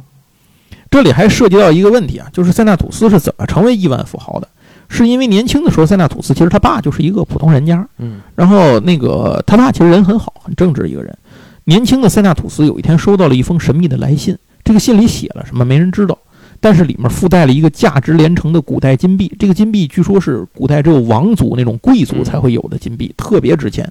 [0.92, 4.48] 这里还涉及到一个问题啊，就是塞纳吐斯是怎么成为亿万富豪的？
[4.90, 11.16] 是因为年轻的时候，塞纳吐斯其实他爸就是一个普通人家，嗯然后那个他爸其实人很好，很正直一个人。
[11.70, 16.18] 年轻的塞纳吐斯有一天收到了一封神秘的来信，这个信里写了什么没人知道，
[16.60, 19.32] 但是里面附带了一个价值连城的古代金币。
[19.38, 23.88] 这个金币据说是古代只有王族那种贵族才会有的金币，特别值钱。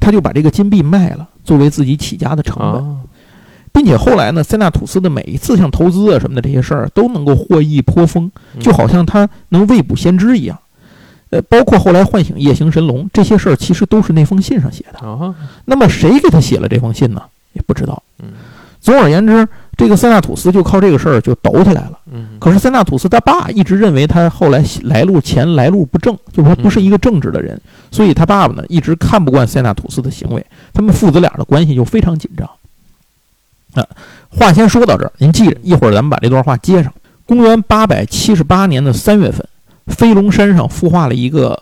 [0.00, 2.84] 他就把这个金币卖了，作为自己起家的成本。
[2.84, 2.96] 啊
[3.74, 10.58] 并且后来呢，塞纳吐斯的每一次像投资啊什么的这些事儿都能够获益颇丰，嗯就好像他能未卜先知一样。
[11.32, 14.98] 呃，包括后来唤醒夜行神龙这些事儿，其实都是那封信上写的。
[15.00, 17.22] 啊那么谁给他写了这封信呢？
[17.54, 18.00] 也不知道。
[18.22, 18.28] 嗯
[18.80, 21.98] 总而言之，这个塞纳土斯就靠这个事儿就抖起来了。
[22.10, 27.58] 嗯可是塞纳土斯他爸一直认为他后来来路前来路不正，就是说不是一个正直的人，
[27.90, 30.44] 所以他爸爸呢一直看不惯塞纳土斯的行为，
[30.74, 32.46] 他们父子俩的关系就非常紧张。
[33.74, 33.86] 啊，
[34.28, 36.92] 话先说到这儿，您记着，一会儿咱们把这段话接上。
[37.24, 39.46] 公元八百七十八年的三月份，
[39.92, 41.56] 飞龙山上孵化了一个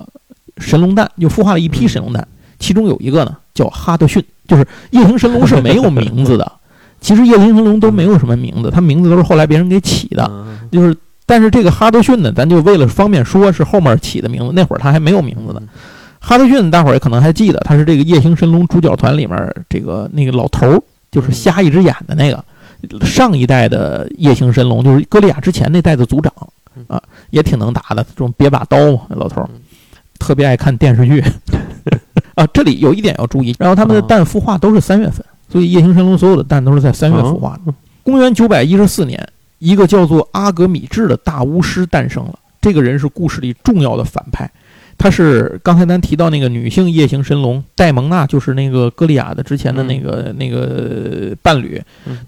[0.59, 2.26] 神龙蛋，又孵化了一批神龙蛋，
[2.59, 6.53] 其中有一个呢叫哈德逊，就是夜行神龙是没有名字的。
[7.01, 10.26] 其实夜行神龙都没有什么名字，它名字都是后来别人给起的。
[10.31, 14.53] 嗯就是，但是这个哈德逊呢，咱就为了方便说，是后面起的名字。
[14.55, 15.62] 那会儿他还没有名字呢。
[16.20, 22.45] 哈德逊，大伙儿也可能还记得，他是这个夜行神龙主角团里面这个那个老头儿，就是瞎一只眼的那个。
[23.03, 26.33] 上一代的夜行神龙，就是歌利亚之前那代的族长
[26.86, 29.60] 啊，也挺能打的，这种别把刀嘛，老头儿嗯
[30.18, 31.22] 特别爱看电视剧
[32.36, 32.46] 啊。
[32.52, 37.70] 这里有一点要注意，然后他们的蛋孵化都是三月份，所以夜行神龙所有的蛋都是在三月孵化的。
[37.70, 42.38] 哦公元九百一十四年，一个叫做阿格米治的大巫师诞生了。
[42.60, 44.50] 这个人是故事里重要的反派，
[44.96, 51.80] 他是刚才咱提到那个女性夜行神龙戴蒙娜，就是那个歌利亚的之前的那个、那个伴侣，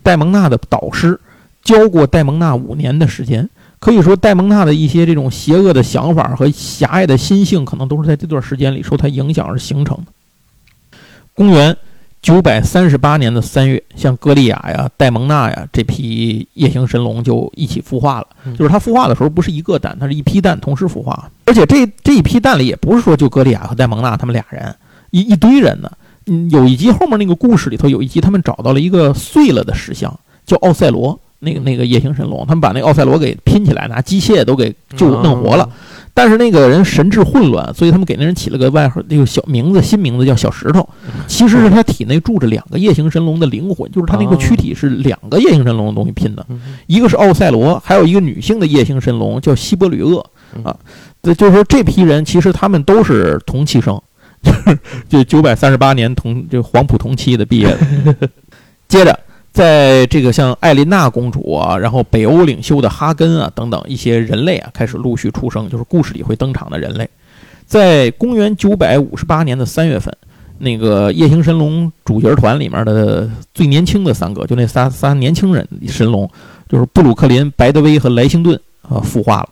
[0.03, 1.19] 戴蒙娜的导师，
[1.65, 3.49] 教过戴蒙娜五年的时间。
[3.83, 10.99] 可以说，戴蒙娜的一些这种邪恶的想法和狭隘的心性，可能都是在这段时间里受他影响而形成的。
[11.35, 11.77] 公元。
[12.23, 18.29] 九百三十八年的三月，像歌利亚呀、戴蒙娜呀这批夜行神龙就一起孵化了。
[18.57, 21.29] 就是它孵化的时候不是一个蛋，它是一批蛋同时孵化。
[21.47, 24.73] 而且这这一批蛋里也不是说就歌利亚和戴蒙娜他们俩人，
[25.11, 25.91] 一一堆人呢。
[26.27, 30.17] 嗯，有一集后面那个故事里头有一集，他们找到了一个碎了的石像，
[30.47, 35.69] 叫奥赛罗，那个那个夜行神龙，他们把那个奥赛罗给拼起来，拿机械都给就弄活了。
[36.15, 40.87] 但是那个人神志混乱，所以他们给那人起了个外号，那个小名字，新名字叫小石头。
[41.27, 46.47] 其实是他体内住着两个夜行神龙的灵魂，就是他那个躯体是两个夜行神龙的东西拼的，
[46.87, 50.25] 一个是奥赛罗，还有一个女性的夜行神龙叫希伯吕厄
[50.63, 50.77] 啊。
[51.23, 53.99] 这就是说这批人其实他们都是同期生，
[55.09, 58.29] 就九百三十八年同就黄埔同期的毕业的。
[58.87, 59.19] 接着。
[59.53, 67.09] 在这个像艾琳娜公主啊，然后北欧领袖的哈根啊等等一些人类啊，开始陆续出生，就是故事里会登场的人类。
[67.67, 70.15] 在公元九百五十八年的三月份，
[70.59, 76.29] 那个夜行神龙主角团里面的最年轻的三个，就那仨仨年轻人神龙，
[76.69, 79.49] 就是布鲁克林、白德威和莱辛顿啊，孵化了。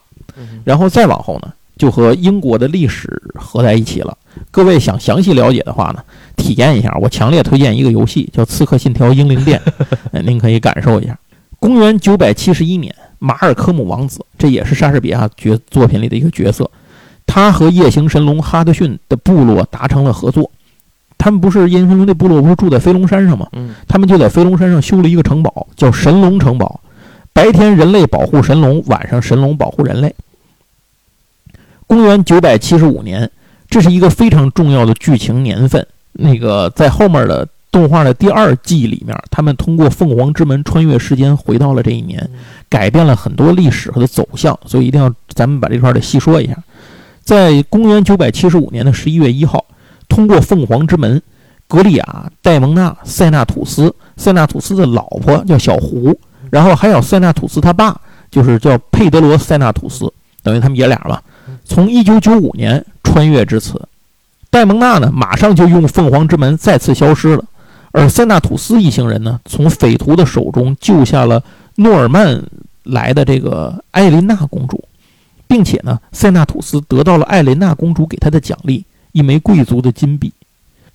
[0.64, 4.16] 然后再往后呢，就和英国的历史合在一起了。
[4.50, 6.02] 各位想详细了解的话呢？
[6.36, 9.60] 体验一下，我强烈推荐一个游戏，叫《刺客信条：英灵殿》，
[10.22, 11.18] 您可以感受一下。
[11.58, 16.70] 公元九百七十一年，马尔科姆王子，这也是莎士比亚角作品里的一个角色，
[17.26, 20.50] 他和夜行神龙哈德逊的部落达成了合作。
[21.18, 23.46] 他们不是夜行神龙的部落，不是住在飞龙山上吗？
[23.52, 26.80] 嗯，他们就在飞龙山上修了一个城堡，叫神龙城堡。
[27.32, 30.14] 白天人类保护神龙，晚上神龙保护人类。
[31.86, 33.30] 公元九百七十五年，
[33.70, 35.86] 这是一个非常重要的剧情年份。
[36.12, 42.28] 那个在后面的动画的第二季里面，他们通过凤凰之门穿越时间回到了这一年，
[42.68, 46.54] 改变了很多历史和的走向，所以一定要咱们把这块儿得细说一下。
[47.22, 49.64] 在公元九百七十五年的十一月一号，
[50.08, 51.22] 通过凤凰之门，
[51.68, 56.18] 格利亚、戴蒙娜、塞纳吐斯，塞纳吐斯的老婆叫小胡，
[56.50, 57.96] 然后还有塞纳吐斯他爸，
[58.32, 60.12] 就是叫佩德罗·塞纳吐斯，
[60.42, 61.22] 等于他们爷俩吧，
[61.70, 63.80] 从一九九五年穿越至此。
[64.50, 67.44] 戴蒙娜呢，马上就用凤凰之门再次消失了，
[67.92, 71.40] 而塞纳吐斯一行人呢，从匪徒的手中救下了
[71.76, 72.42] 诺尔曼
[72.82, 74.82] 来的这个艾琳娜公主，
[75.46, 80.32] 并且呢，塞纳吐斯得到了艾琳娜公主给他的奖励——一枚贵族的金币。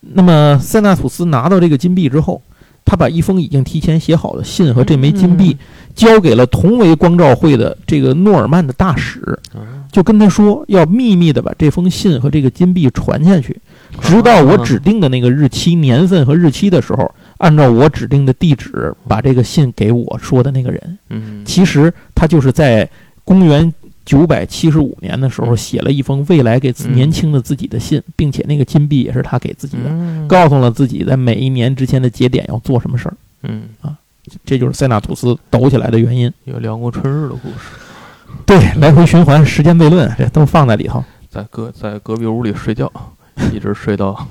[0.01, 2.41] 那么，塞纳吐斯拿到这个金币之后，
[2.85, 5.57] 他把一封已经提前写好的信和这枚金币
[5.95, 9.37] 交给了同为光照会的这个诺尔曼的大使。
[9.91, 13.57] 就跟他说，要秘密的把这封信和这个金币传下去，
[14.01, 20.97] 直到我指定的那个日期、年份和日期的时候，按照我指定的地址把这个信给我说的那个人。
[21.09, 22.89] 嗯，其实他就是在
[23.23, 23.73] 公元
[24.05, 33.17] 九百七十五年的时候写了一封未来给年轻的自己的信，并且那个金币也是他给自己的，告诉了自己在每一年之前的节点要做什么事儿。
[33.41, 33.97] 嗯啊，
[34.45, 36.31] 这就是塞纳图斯抖起来的原因。
[36.43, 37.55] 有聊过春日的故事。
[38.45, 41.03] 对，来回循环，时间悖论，这都放在里头。
[41.29, 42.91] 在隔在隔壁屋里睡觉，
[43.53, 44.27] 一直睡到。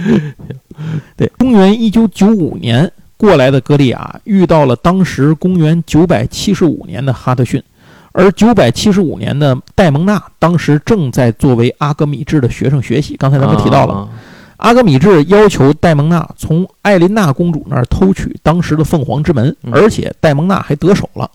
[1.16, 7.62] 对，公元一九九五年过来的格利亚遇到了当时公元九百七十五年的哈特逊，
[8.12, 13.16] 而九百七十五年的戴蒙娜当时正在作为阿格米治的学生学习。
[13.16, 14.08] 刚才咱们提到了，
[14.58, 21.30] 阿格米治要求戴蒙娜从艾琳娜公主那儿偷取当时的凤凰之门，而且戴蒙娜还得手了，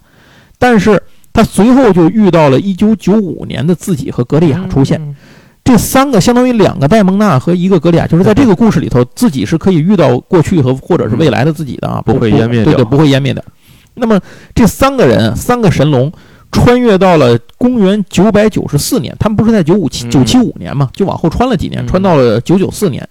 [0.57, 1.01] 但是。
[1.33, 5.15] 他随后就遇到了一九九五年的自己和格利亚出现，
[5.63, 13.45] 这三个相当于两个戴蒙娜和一个格利亚，就是在这个故事里头，自己是可以遇到过去和或者是未来的自己的啊，不会湮灭掉，对对，不会湮灭的。
[13.93, 14.19] 那么
[14.55, 16.11] 这三个人，三个神龙
[16.51, 23.07] 穿越到了公元九百九十四年，他们不是在957、975年嘛，就往后穿了几年，穿到了九九四年。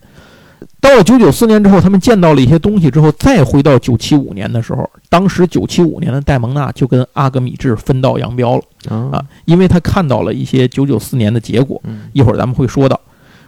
[0.81, 11.81] 到了九九四年之后，他们见到了一些东西之后，再回到九七五年的时候，当时九七五年的戴蒙娜就跟阿格米治分道扬镳了啊，因为他看到了一些九九四年的结果。
[12.13, 13.01] 一会儿咱们会说到。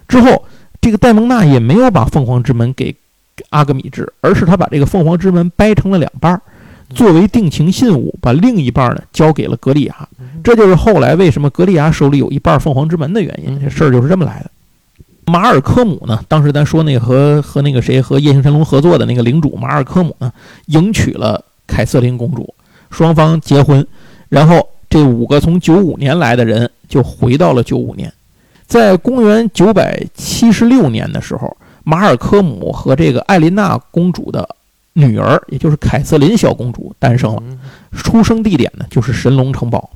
[0.09, 0.45] 之后，
[0.81, 2.95] 这个戴蒙娜也没有把凤凰之门给
[3.51, 6.43] 阿格米治，而是他把这个凤凰之门掰成了两半儿，
[6.95, 10.09] 作为定情信物，把另一半呢交给了格利亚。
[10.43, 13.61] 这就是后来为什么格利亚手里有一半凤凰之门的原因。
[13.61, 14.51] 这事儿就是这么来的。
[15.27, 16.25] 马尔科姆呢？
[16.27, 20.33] 当时咱说那个和和那个谁和夜行神龙合作的那个领主马尔科姆呢，
[20.67, 22.55] 迎娶了凯瑟琳公主，
[22.91, 23.87] 双方结婚，
[24.31, 28.11] 然后这五个从九五年来的人就回到了九五年，
[28.67, 34.49] 在公元九百七十六年的时候，马尔科姆和这个艾琳娜公主的
[35.07, 37.59] 女儿，也就是凯瑟琳小公主诞生了，嗯
[37.93, 39.91] 出生地点呢就是神龙城堡，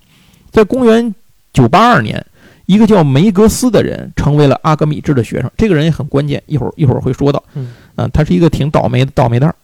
[0.51, 1.15] 在公元
[1.53, 2.25] 九八二年。
[2.67, 7.43] 一个叫梅格斯的人成为了阿格米治的学生，这个人也很关键，一会儿一会儿会说到。
[7.55, 9.55] 嗯，啊，他是一个挺倒霉的倒霉蛋儿。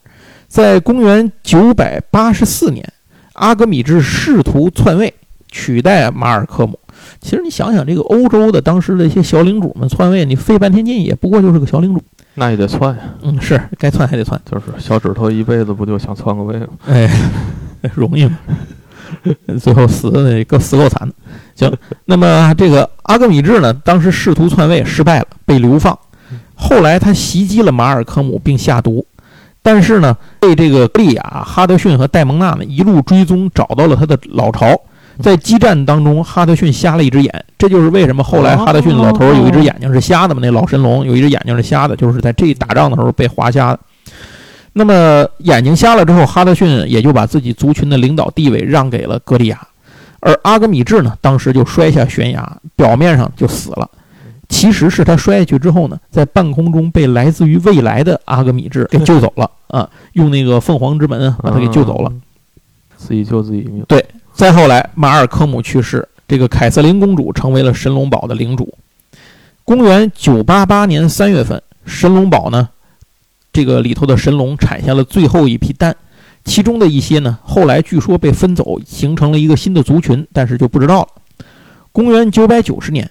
[0.49, 2.85] 在公元九百八十四年，
[3.35, 5.15] 阿格米治试图篡位，
[5.49, 6.79] 取代马尔科姆。
[7.21, 12.03] 其实你想想，这个欧洲的当时的一些小领主们篡位，你费半天劲也不过就是个小领主。
[12.39, 16.69] 那也得窜呀，嗯，是该窜还得窜，就是小指头一辈子不就想窜个位吗？
[16.87, 17.11] 哎，
[17.95, 18.39] 容易吗？
[19.61, 21.15] 最后死的那个死够惨的。
[21.57, 21.73] 行，
[22.05, 25.99] 那么这个阿格米治呢，当时试图篡位失败了，被流放。
[26.55, 29.05] 后来他袭击了马尔科姆并下毒，
[29.63, 34.81] 但是呢，被这个利亚、哈德逊和戴蒙娜呢一路追踪，找到了他的老巢。
[35.23, 40.41] 在激战当中，哈德逊瞎了一只眼，这就是为什么后来哈德逊老头儿有一只眼睛是瞎的嘛？
[40.43, 43.81] 那老神龙有一只眼睛是瞎的，就是在这打仗的时候被划瞎的。
[44.75, 49.59] 那么眼睛瞎了之后，哈德逊也就把自己族群的领导地位让给了格利亚，
[50.21, 53.91] 而阿格米治呢，当时就摔下悬崖，表面上就死了，
[54.49, 62.11] 其实是他摔下去之后呢，在半空中被来自于未来的阿格米治给救走了啊，用那个凤凰之门啊把他给救走了。
[62.13, 62.23] 嗯，
[62.97, 63.85] 自己救自己命。
[64.39, 68.73] 再后来，马尔科姆去世，这个凯瑟琳公主成为了神龙堡的领主。
[69.65, 72.69] 公元九八八年三月份，神龙堡呢，
[73.53, 75.97] 这个里头的神龙产下了最后一批蛋，
[76.45, 81.09] 其中的一些呢，后来据说被分走，形成了一个新的族群，但是就不知道了。
[81.91, 83.11] 公元九百九十年，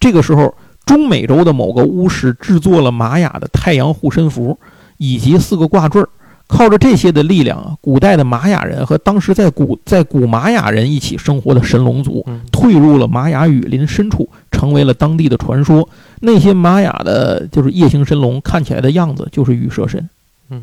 [0.00, 0.54] 这个时候，
[0.86, 4.58] 中美洲的某个巫师制作了玛雅的太阳护身符
[4.96, 6.08] 以及四个挂坠儿。
[6.52, 15.88] 靠着这些的力量啊，古代的玛雅人和当时在古在古玛雅人一起生活的神龙族，嗯退入了玛雅雨林深处，成为了当地的传说。
[16.20, 20.06] 那些玛雅的，就是夜行神龙，看起来的样子就是羽蛇神。
[20.50, 20.62] 嗯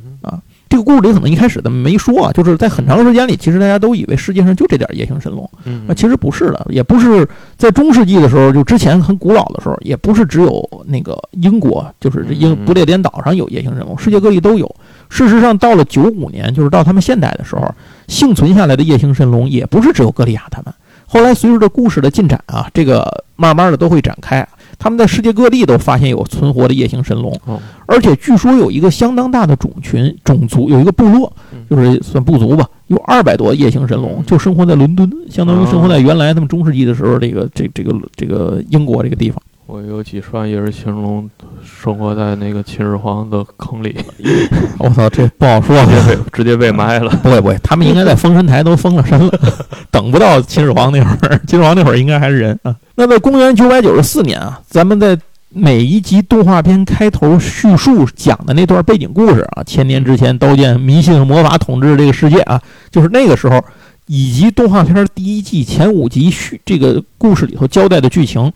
[0.69, 14.73] 这个故事里可能一开始的没说啊，就是在很长时间里，其实大家都以为世界上就这点夜行神龙，嗯那其实不是的，也不是在中世纪的时候，就之前很古老的时候，也不是只有那个英国，就是这英嗯不列颠岛上有夜行神龙，世界各地都有。
[15.09, 17.73] 事实上，到了九五年，就是到他们现代的时候，
[18.07, 20.71] 幸存下来的夜行神龙也不是只有歌利亚他们。
[21.07, 24.47] 后来随着这故事的进展啊，这个慢慢的都会展开。
[24.79, 27.59] 他们在世界各地都发现有存活的夜行神龙，哦。
[27.85, 31.65] 而且据说有一个相当大的种群种族，有一个部落，嗯。
[31.69, 39.39] 就是算部族吧，有二百多夜行神龙，就生活在伦敦，相当于生活在原来他们中世纪的时候这个这这个这个英国这个地方。
[39.71, 41.29] 我有几扇也是形容
[41.63, 43.95] 生活在那个秦始皇的坑里，
[44.79, 47.11] 我操，这不好说直接被直接被埋了。
[47.21, 49.31] 不会不会，他们应该在封神台都封了神了，
[49.91, 52.75] 等不到秦始皇那会儿， 秦始皇那会儿应该还是人啊。
[52.95, 55.15] 那在公元九百九十四年啊，咱们在
[55.49, 62.59] 每一集动画片开头叙述讲的那段背景故事啊，千年之前刀剑、迷信魔法统治这个世界啊，
[62.89, 63.63] 就是那个时候，
[64.07, 68.51] 以及动画片第一季前五集续这个故事里头交代的剧情。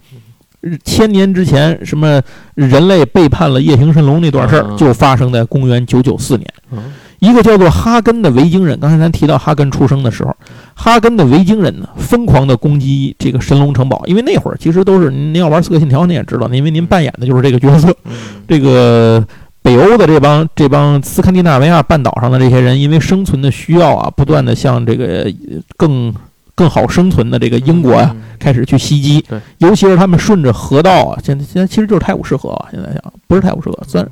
[0.84, 2.22] 千年之前，什么
[2.55, 6.47] 人类背叛了夜行神龙那段事儿，嗯就发生在公元九九四年。
[6.72, 10.36] 嗯一个叫做哈根的维京人，刚才咱提到哈根出生的时候，
[10.74, 17.88] 哈根的维京人呢，疯狂的攻击这个神龙城堡，因为那会儿其实都是您要玩《刺客信条》，您也知道，因为您扮演的就是这个角色。
[18.03, 18.11] 嗯
[18.45, 19.26] 这个
[19.61, 26.14] 北欧的这帮这帮斯堪的纳维亚半岛上的这些人，因为生存的需要啊，不断的向这个呃更
[26.56, 28.22] 更好生存的这个英国呀、嗯。
[28.39, 29.22] 开始去袭击。
[29.30, 34.06] 对，尤其是他们顺着河道啊，现在现在其实就是泰晤士河啊，现在想不是泰晤士河，算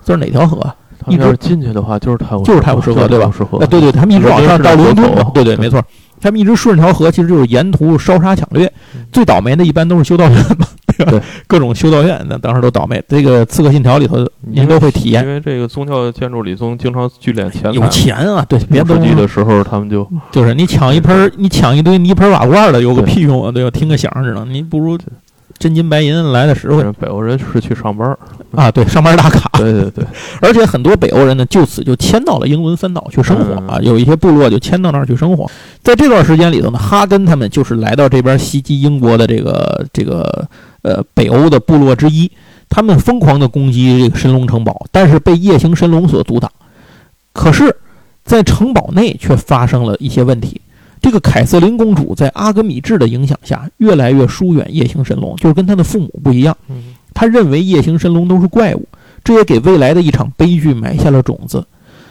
[0.00, 0.74] 算是哪条河啊？
[1.00, 3.24] 他们要是进去的话，就是泰晤就是泰晤士河对吧？
[3.24, 3.58] 泰晤士河。
[3.58, 5.82] 啊，对对，他们一直往上到伦敦，对对，没错，
[6.20, 8.72] 他们一直顺着条河，其实就是沿途烧杀抢掠。
[8.94, 9.04] 嗯。
[9.10, 10.66] 最倒霉的一般都是修道院嘛，
[10.98, 11.20] 对？
[11.46, 13.02] 各种修道院，那当时都倒霉。
[13.08, 17.72] 这个《刺客信条》里头您都会体验因，为这个宗教建筑里宗经常聚敛钱。
[17.72, 23.50] 有钱啊，对，别中世纪东西的时候，他们就就是你抢一盆儿，你抢一堆泥盆瓦罐的，有个屁用啊？
[23.50, 23.70] 对吧？
[23.70, 24.98] 听个响儿似的，你不如
[25.56, 28.18] 真金白银来的实惠北欧人是去上班儿。
[28.56, 28.70] 啊！
[28.70, 29.50] 对，上班打卡。
[29.58, 30.04] 对对对，
[30.40, 35.50] 而且很多北欧人呢，就此就迁到了英伦三岛去生活啊，有一些部落就迁到那儿去生活。
[35.82, 40.46] 在这段时间里头呢，哈根他们就是来到这边袭击英国的这个这个
[40.84, 42.30] 呃北欧的部落之一，
[42.68, 46.48] 他们疯狂的攻击这个神龙城堡，但是被夜行神龙所阻挡。
[47.32, 47.76] 可是，
[48.24, 50.60] 在城堡内却发生了一些问题。
[51.02, 56.56] 这个凯瑟琳公主在阿格米治的影响下，越来越疏远夜行神龙，就是跟她的父母不一样。
[56.68, 58.88] 嗯他认为夜行神龙都是怪物，
[59.22, 61.64] 这也给未来的一场悲剧埋下了种子。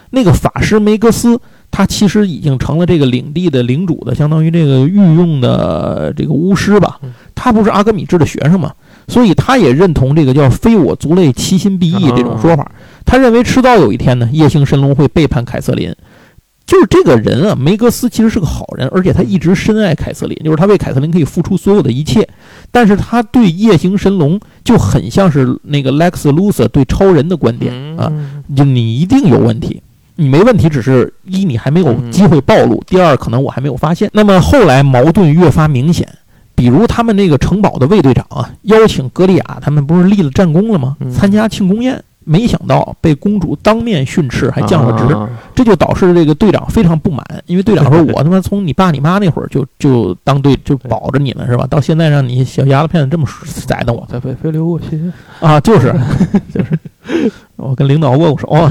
[0.08, 1.38] 那个法师梅格斯
[1.70, 7.00] 他其实已经成了这个领地的领主的，相当于这个御用的这个巫师吧。
[7.34, 8.72] 他不是阿格米治的学生嘛，
[9.08, 12.70] 所以他也认同这个叫“非我族类，其心必异”这种说法。
[13.04, 15.94] 他认为迟早有一天呢，夜行神龙会背叛凯瑟琳。
[16.66, 22.26] 就是这个人啊，梅格斯其实是个好人，而且他一直深爱凯瑟琳，就是他为凯瑟琳可以付出所有的一切。
[22.70, 28.10] 但是他对夜行神龙就很像是那个 Lex Luthor 对超人的观点啊，
[28.56, 29.82] 就你一定有问题，
[30.16, 34.08] 你没问题，只是一你还没有机会暴露，第二可能我还没有发现。
[34.12, 36.08] 那么后来矛盾越发明显，
[36.54, 40.96] 比如他们那个城堡的卫队长啊，邀请格利亚他们不是立了战功了吗？
[41.12, 42.02] 参加庆功宴。
[42.24, 45.16] 没想到被公主当面训斥，还降了职，
[45.54, 47.24] 这就导致这个队长非常不满。
[47.46, 51.66] 因为队长说：“我他妈从你爸你妈那会儿就就当队就保着你们是吧？
[51.68, 53.26] 到现在让你小丫头片子这么
[53.66, 55.94] 宰的我，在飞飞流过谢谢啊，就是
[56.52, 58.70] 就是，我跟领导握过手。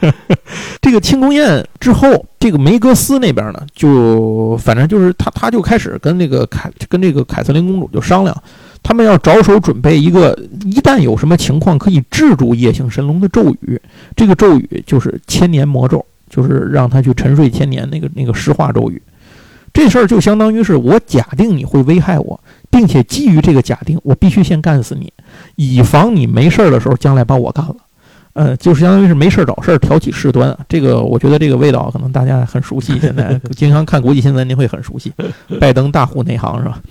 [0.80, 8.36] 这个庆功宴之后，这个梅格斯那边呢，就反正就是他他就开始跟那个凯跟这个凯瑟琳公主就商量。”
[8.84, 13.80] 他们要着手准备一个，一旦有什么情况可以制住夜行神龙的咒语。
[14.14, 19.02] 这个咒语就是千年魔咒，就是让他去沉睡千年那个那个石化咒语。
[19.72, 22.38] 这事儿就相当于是我假定你会危害我，
[22.70, 25.12] 并且基于这个假定，我必须先干死你，
[25.56, 27.76] 以防你没事儿的时候将来把我干了。
[28.34, 30.56] 呃，就是相当于是没事儿找事儿，挑起事端。
[30.68, 35.12] 这个我觉得这个味道可能大家很熟悉，现在 经常看国际新闻，您会很熟悉。
[35.60, 36.82] 拜登大户内行是吧？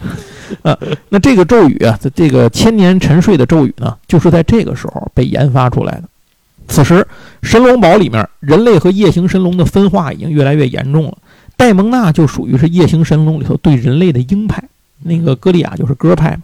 [0.64, 0.78] 呃，
[1.10, 6.04] 那这个咒语啊，这个千年沉睡的咒语呢，就是在这个时候被研发出来的。
[6.70, 7.06] 此时，
[7.42, 11.18] 神龙堡里面人类和夜行神龙的分化已经越来越严重了。
[11.58, 14.64] 戴蒙娜就属于是夜行神龙里头对人类的鹰派，
[15.04, 16.44] 那个歌利亚就是鸽派嘛。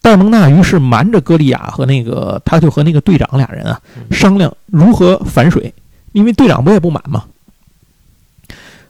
[0.00, 3.80] 戴蒙娜于是瞒着戈利亚和那个，他就和那个队长俩人啊
[4.10, 5.72] 商量如何反水，
[6.12, 7.24] 因为队长不也不满吗？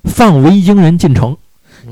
[0.04, 1.36] 放维京人进城，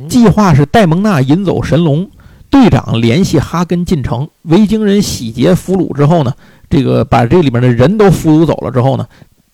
[0.08, 2.08] 计划是戴蒙娜引走神龙，
[2.50, 6.32] 队长联系哈根进城，维京人洗劫俘虏之后呢，
[6.70, 9.06] 这个把这里面的人都俘虏走了之后呢。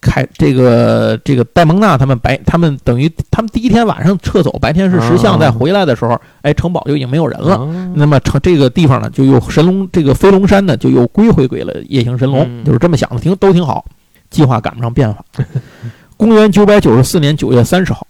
[0.03, 7.67] 开这个这个戴蒙娜他们白他们等于他们第一天晚上撤走，白天是石像，再回来的时候，哎，城堡就已经没有人了。
[7.95, 13.85] 那么城这个地方呢，就又神龙这个飞龙山呢，就又归回给了夜行神龙，就是这么想的，挺都挺好。
[14.29, 15.25] 计划赶不上变化。
[16.17, 18.07] 公元九百九十四年九月三十号，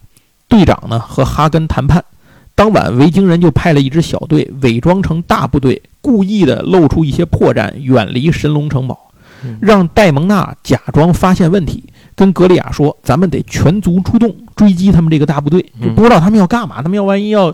[0.48, 2.02] 队长呢和哈根谈判，
[2.54, 9.11] 当晚维京人就派了一支小队，伪装成大部队，故意的露出一些破绽，远离神龙城堡。
[9.60, 11.84] 让戴蒙娜假装发现问题，
[12.14, 17.52] 跟格利亚说：“咱们得全族出动追击他们这个大部队。”就不知道他们要干嘛，他们要万一要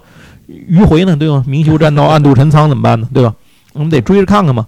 [0.49, 1.43] 迂回呢，对吧？
[1.47, 3.09] 明修栈道，暗度陈仓怎么办呢？
[3.12, 3.34] 对吧？
[3.72, 4.66] 我们得追着看看嘛。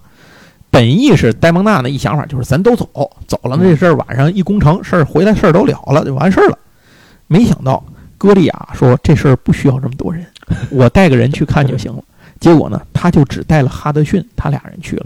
[0.69, 2.87] 本意是戴蒙娜呢一想法就是咱都走，
[3.27, 6.57] 走了这事儿晚上一攻城，事儿回来事儿都了了，就完事儿了。
[7.27, 7.83] 没想到
[8.17, 10.25] 格利亚说这事儿不需要这么多人，
[10.69, 12.01] 我带个人去看就行了。
[12.39, 15.05] 结果呢，他就只带了哈德逊，他俩人去了。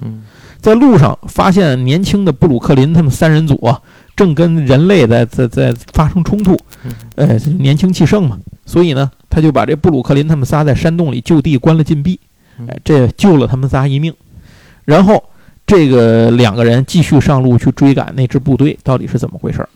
[0.66, 3.80] 在路上发现年轻的布鲁克林他们三人组啊，
[4.16, 6.57] 正跟人类在在在发生冲突，
[7.13, 12.20] 呃，年轻气盛嘛，所以呢，他就把这布鲁克林他们仨在山洞里就地关了禁闭，
[12.68, 14.11] 哎，这救了他们仨一命。
[14.86, 15.24] 然后
[15.68, 19.70] 这个两个人继续上路去追赶那支部队，到底是怎么回事？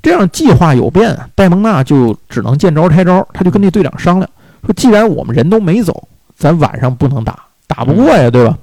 [0.00, 4.26] 这样计划有变，戴蒙娜就只能见招拆招，他就跟那队长商量
[4.64, 8.56] 说：“既然我们人都没走，咱晚上不能打，打不过呀，对吧？”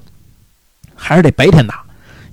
[0.98, 1.84] 还是得白天打，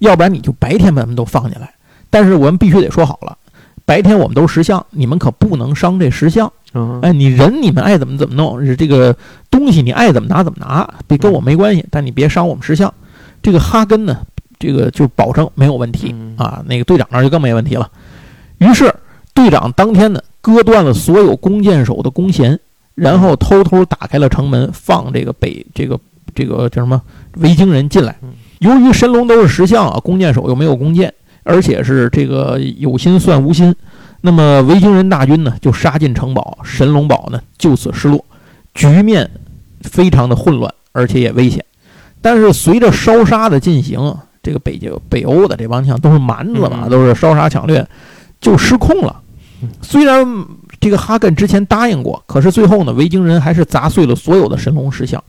[0.00, 1.72] 要不然你就白天把他们都放进来。
[2.10, 3.36] 但是我们必须得说好了，
[3.84, 6.50] 白天我们都石像，你们可不能伤这石像。
[7.02, 9.16] 哎，你人你们爱怎么怎么弄，这个
[9.50, 11.86] 东西你爱怎么拿怎么拿，别跟我没关系。
[11.90, 12.92] 但你别伤我们石像。
[13.42, 14.26] 这个哈根呢，
[14.58, 16.64] 这个就保证没有问题啊。
[16.66, 17.88] 那个队长那就更没问题了。
[18.58, 18.92] 于是
[19.34, 22.58] 队长当天呢，割断了所有弓箭手的弓弦，
[22.94, 25.98] 然后偷偷打开了城门，放这个北这个
[26.34, 27.00] 这个叫什么
[27.36, 28.16] 维京人进来。
[28.60, 33.74] 由于神龙都是石像啊，弓箭手又没有弓箭，而且是这个有心算无心，
[34.20, 38.24] 那么维京人大军呢就杀进城堡，神龙堡呢就此失落，
[38.72, 39.28] 局面
[39.82, 41.64] 非常的混乱，而且也危险。
[42.22, 47.86] 但是随着烧杀的进行，这个北就北欧的这帮枪都是蛮子嘛，都是烧杀抢掠，
[48.40, 49.20] 就失控了。
[49.82, 50.26] 虽然
[50.80, 55.22] 这个哈根之前答应过，可是最后呢，维京人还是砸碎了所有的神龙石像。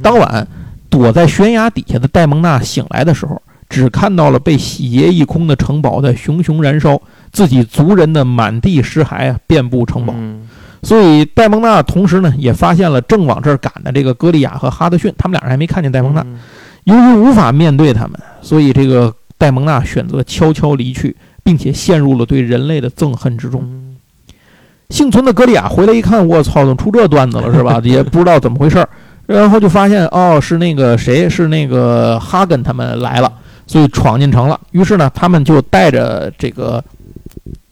[0.00, 0.46] 当晚。
[0.92, 3.40] 躲在悬崖底下的戴蒙娜醒来的时候，
[3.70, 7.00] 只看到了被洗劫一空的城堡在熊熊燃烧，
[7.32, 10.14] 自己族人的满地尸骸啊，遍布城堡。
[10.82, 16.22] 所以戴蒙娜同时呢，也发现了正往这儿赶的这个歌利亚和哈德逊，他们俩人还没看见戴蒙娜。
[16.84, 18.12] 由于无法面对他们，
[18.42, 23.62] 所以这个戴蒙娜选择悄悄离去，并且陷入了对人类的憎恨之中。
[23.62, 23.88] 嗯
[24.90, 27.80] 幸存的格利亚回来一看，我操，怎么出这段子了是吧？
[27.82, 28.86] 也不知道怎么回事儿，
[29.32, 33.32] 然后就发现哦，是那个谁，是那个哈根他们来了，
[33.66, 34.58] 所以闯进城了。
[34.72, 36.82] 于是呢，他们就带着这个，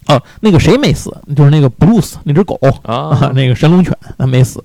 [0.06, 4.62] 哦，那个谁没死，就是那个布鲁斯那只狗啊，啊， 那个神龙犬他没死，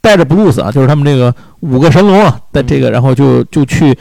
[0.00, 3.96] 带着布鲁斯啊，就是他们这个五个神龙啊的这个，然后就就去，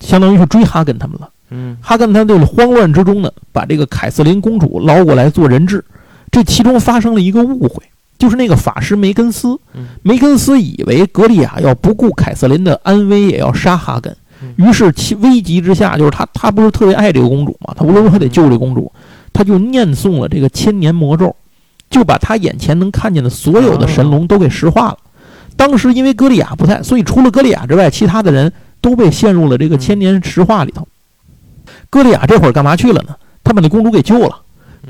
[0.00, 1.28] 相当于去追哈根他们了。
[1.54, 5.84] 嗯哈根他就是慌乱之中呢，把这个凯瑟琳公主捞过来做人质。
[6.30, 7.82] 这其中发生了一个误会，
[8.22, 18.92] 就是那个法师梅根斯嗯，梅根斯以为格利亚要不顾凯瑟琳的安危也要杀哈根嗯，于是其危急之下，就是他他不是特别爱这个公主嘛，他无论如何得救这公主，
[19.32, 21.34] 他就念诵了这个千年魔咒，
[21.90, 24.98] 就把他眼前能看见的所有的神龙都给石化了。
[25.56, 30.86] 当时因为格利亚不在，所以除了格利亚之外，其他的人都被陷入了这个千年石化里头。
[31.90, 33.16] 格利亚这会儿干嘛去了呢？
[33.42, 34.38] 他把那公主给救了，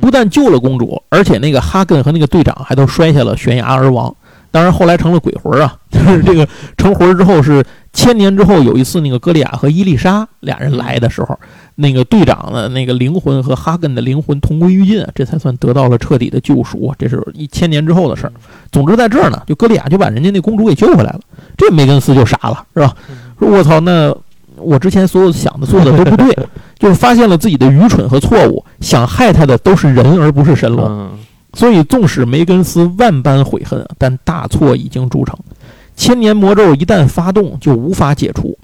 [0.01, 4.15] 不但救了公主，而且那个哈根和那个队长还都摔下了悬崖而亡。
[4.51, 7.65] 当然后来成了鬼魂啊， 就是这个成魂之后是
[7.95, 11.39] 千年之后有一次那个歌利亚和伊丽莎俩人来的时候，
[11.77, 16.95] 那个队长的那个灵魂和哈根的灵魂同归于尽啊，这才算得到了彻底的救赎。
[16.99, 18.33] 这是一千年之后的事儿。
[18.71, 21.21] 总之在这儿呢，就歌利亚就把人家那公主给救回来了，
[21.57, 22.95] 这梅根斯就傻了，是吧？
[23.39, 24.15] 说我操，那
[24.57, 26.37] 我之前所有想的做的都不对，
[26.83, 30.85] 就是发现了自己的愚蠢和错误，想害他的都是人而不是神龙。
[30.85, 31.11] 嗯
[31.55, 35.39] 所以，纵使梅根斯万般悔恨，但大错已经铸成。
[35.95, 38.59] 千年魔咒一旦发动，就无法解除。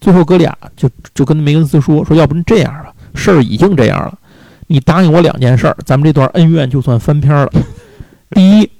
[0.00, 4.18] 最后，哥俩就就跟梅根斯说：“说要不然这样吧，事儿已经这样了，
[4.66, 7.52] 你答应我两件事儿，咱们这段恩怨就算翻篇了。
[8.30, 8.70] 第一，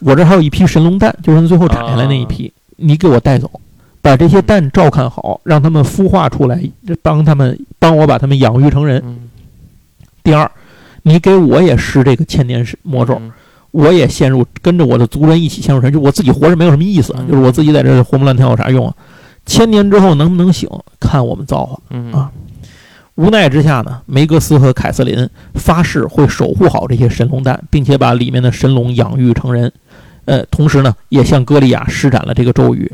[0.00, 3.50] 我这还有一批神龙蛋，就是最后产下来那一批，你给我带走，
[4.06, 6.62] 把这些蛋照看好，让他们孵化出来，
[7.02, 9.02] 帮他们帮我把他们养育成人。
[9.04, 9.28] 嗯
[10.22, 10.48] 第二，
[11.02, 13.32] 你给我也施这个千年神魔咒。”嗯
[13.72, 18.94] 我也陷入跟着我的族人一起陷入神，就我自己活着没有什么意思，嗯就是我自己在这活蹦乱跳有啥用啊？
[19.44, 21.78] 千年之后能不能醒，看我们造化。
[21.90, 22.30] 嗯啊
[23.16, 29.70] 无奈之下呢，梅格斯和凯瑟琳发誓会守护好这些神龙蛋，并且把里面的神龙养育成人。
[30.26, 32.90] 呃，同时呢，也向歌利亚施展了这个咒语。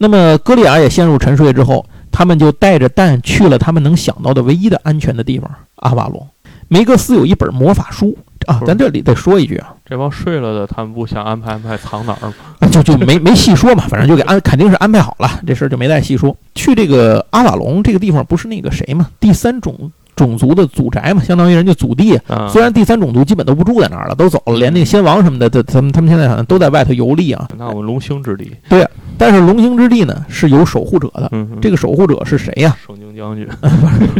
[0.00, 6.26] 嗯那么歌利亚也陷入沉睡之后，他们就带着蛋去了他们能想到的唯一的安全的地方——阿瓦隆。
[6.68, 12.34] 梅格斯有一本魔法书啊咱这里得说一句啊，这帮睡了的，他们不想安排安排藏哪儿吗？
[12.72, 16.34] 就就没没细说嘛，反正就给安肯定是安排好了，这事儿就没再细说。
[16.54, 22.14] 去这个阿瓦隆这个地方，不是那个谁嘛，第三种种族的祖宅嘛，相当于人家祖地。
[22.28, 27.48] 啊，虽然第三种族基本都不住在那儿了，都走了，连那个先王什么的，他他们他们现在好像都在外头游历啊。
[27.56, 33.48] 那我们龙兴之地，对但是龙兴之地呢是有守护者的，嗯，这个守护者是谁呀、圣经将军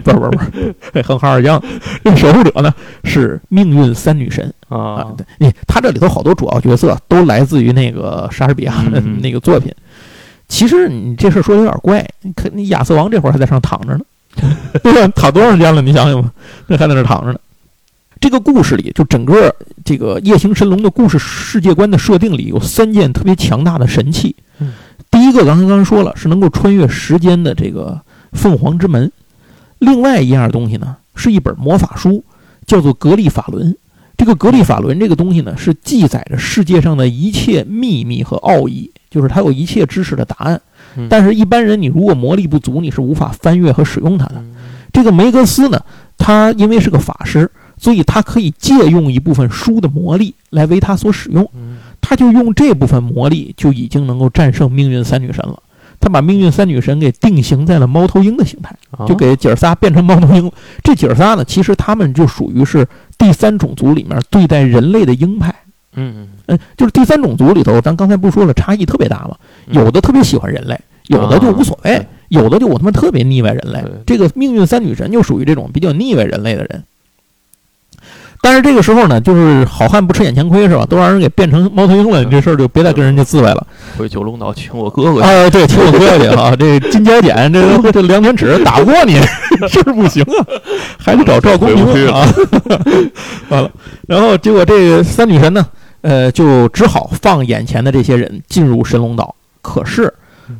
[0.02, 1.62] 不是不是不是，哼哈二将，
[2.02, 2.72] 这个守护者呢
[3.04, 9.70] 是命运三女神啊啊。，对，你他这里头好多主要角色都来自于那个莎士比亚的嗯 那个作品。
[10.48, 14.00] 其实你这事儿说的有点怪，你看你亚瑟王这会儿还在上躺着呢？
[15.14, 15.82] 躺多长时间了？
[15.82, 16.32] 你想想吧，
[16.68, 17.38] 这还在那躺着呢。
[18.20, 19.54] 这个故事里，就整个
[19.84, 24.72] 这个夜行神龙的故事世界观的设定里，有三件特别强大的神器嗯。
[25.10, 28.00] 第一个，刚刚刚说了，是能够穿越时间的这个
[28.32, 29.10] 凤凰之门。
[29.78, 32.22] 另外一样东西呢，是一本魔法书，
[32.66, 33.72] 叫做《格力法伦》。
[34.18, 40.60] 这个格力法伦这个东西呢，是记载着世界上的一切秘密和奥义，就是它有一切知识的答案
[40.96, 41.06] 嗯。
[41.08, 44.36] 但是，一般人你如果魔力不足，你是无法翻阅和使用它的。
[44.36, 44.54] 嗯
[44.92, 45.80] 这个梅格斯呢，
[46.18, 51.48] 他因为是个法师，所以他可以借用一部分书的魔力来为他所使用。
[51.54, 55.62] 嗯他就用这部分魔力，就已经能够战胜命运三女神了。
[56.00, 60.50] 他把命运三女神给定型在了猫头鹰的形态，啊就给姐儿仨变成猫头鹰。
[60.82, 62.84] 这姐儿仨呢，其实他们就属于是
[63.16, 65.54] 第三种族里面对待人类的鹰派。
[65.96, 69.36] 嗯嗯，就是第三种族里头，咱刚才不是说了，差异特别大吗？
[69.66, 70.78] 嗯有的特别喜欢人类，
[71.08, 73.82] 有的就无所谓啊，有的就我他妈特别腻歪人类。
[74.06, 76.84] 这个命运三女神就属于这种比较腻歪人类的人。
[78.42, 80.86] 但是这个时候呢，就是好汉不吃眼前亏是吧？
[80.86, 83.66] 都让人给变成猫头鹰了，你这事儿就别再跟人家自卫了。
[83.98, 85.28] 回九龙岛请我哥哥去。
[85.28, 86.56] 啊，对，请我哥哥去啊！
[86.56, 89.20] 这金角剪，这个 这梁天尺打不过你，
[89.68, 90.46] 是不行啊，
[90.98, 92.26] 还得找赵公明啊。
[93.50, 93.70] 完了，
[94.08, 95.66] 然后结果这个三女神呢，
[96.02, 99.34] 呃，就只好放眼前的这些人进入神龙岛。
[99.62, 100.12] 可是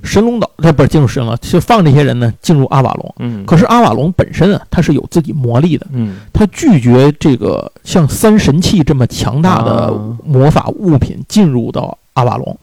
[0.05, 3.15] 神龙岛这不是进入神龙岛，就放这些人呢进入阿瓦隆。
[3.19, 12.57] 嗯，可是阿瓦隆本身啊，它是有自己魔力的，嗯它拒绝这个像三神器这么强大的啊魔法物品进入到阿瓦隆，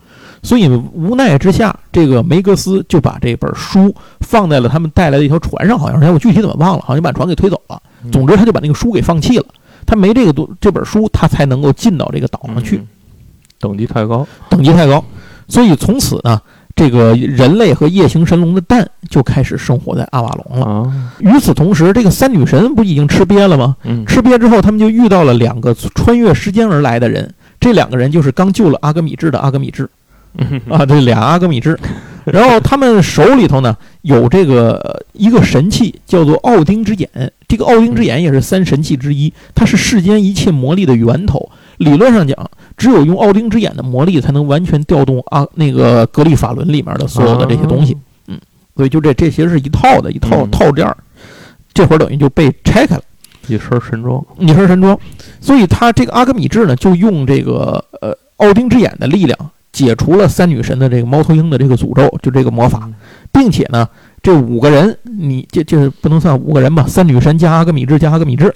[0.43, 7.81] 所以无奈之下，这个梅格斯就把这本书放在了他们带来的一条船上，好像是，我具体怎么忘了，好像把船给推走了。
[8.11, 9.45] 总之，他就把那个书给放弃了。
[9.87, 12.83] 他没这个多这本书，他才能够进到这个岛上去。
[13.59, 15.03] 等级太高，等级太高。
[15.47, 16.39] 所以从此呢，
[16.75, 20.93] 这个人类和夜行神龙的蛋就开始生活在阿瓦隆了。
[21.19, 23.75] 与此同时，这个三女神不已经吃瘪了吗？
[24.05, 27.33] 吃瘪之后，他们就遇到了两个穿越时间而来的人。
[27.59, 29.89] 这两个人就是刚救了阿格米治的阿格米治。
[30.69, 31.79] 啊，这俩阿格米治。
[32.25, 37.09] 然后他们手里头呢有这个一个神器，叫做奥丁之眼。
[37.47, 41.49] 这个奥丁之眼也是三神器之一，它是世间一切魔力的源头。
[41.77, 47.95] 理论上讲，只有用奥丁之眼的魔力，才能完全调动啊那个格力法轮里面的所有的这些东西。
[48.27, 48.37] 嗯，
[48.75, 50.97] 所以就这这些是一套的一套套件儿，
[51.73, 53.03] 这会儿等于就被拆开了，
[53.47, 54.99] 一身神装，一身神装。
[55.39, 59.37] 所以他这个阿格米治呢，就用这个呃奥丁之眼的力量。
[59.73, 62.89] 解除了三女神的这个猫头鹰的这个诅咒，就这个魔法，
[63.31, 63.87] 并且呢，
[64.27, 66.85] 这五个人，你这就是不能算五个人吧？
[66.85, 68.53] 三女神加阿格米治加阿格米治，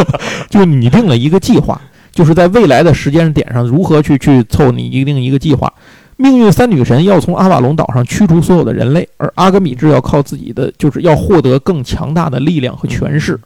[0.48, 1.78] 就拟定了一个计划，
[2.10, 5.70] 就是在未来的时间点上如何去去凑你拟定一个计划。
[6.16, 13.38] 命运三女神要从阿瓦隆岛上驱逐所有的人类，而阿格米治要靠自己的，就是要获得更强大的力量和权势，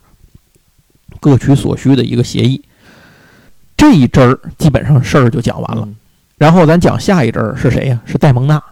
[1.18, 2.62] 各取所需的一个协议。
[3.76, 5.88] 这一针儿基本上事儿就讲完了。
[6.38, 8.00] 然后咱讲下一阵儿是谁呀？
[8.06, 8.62] 是戴蒙娜。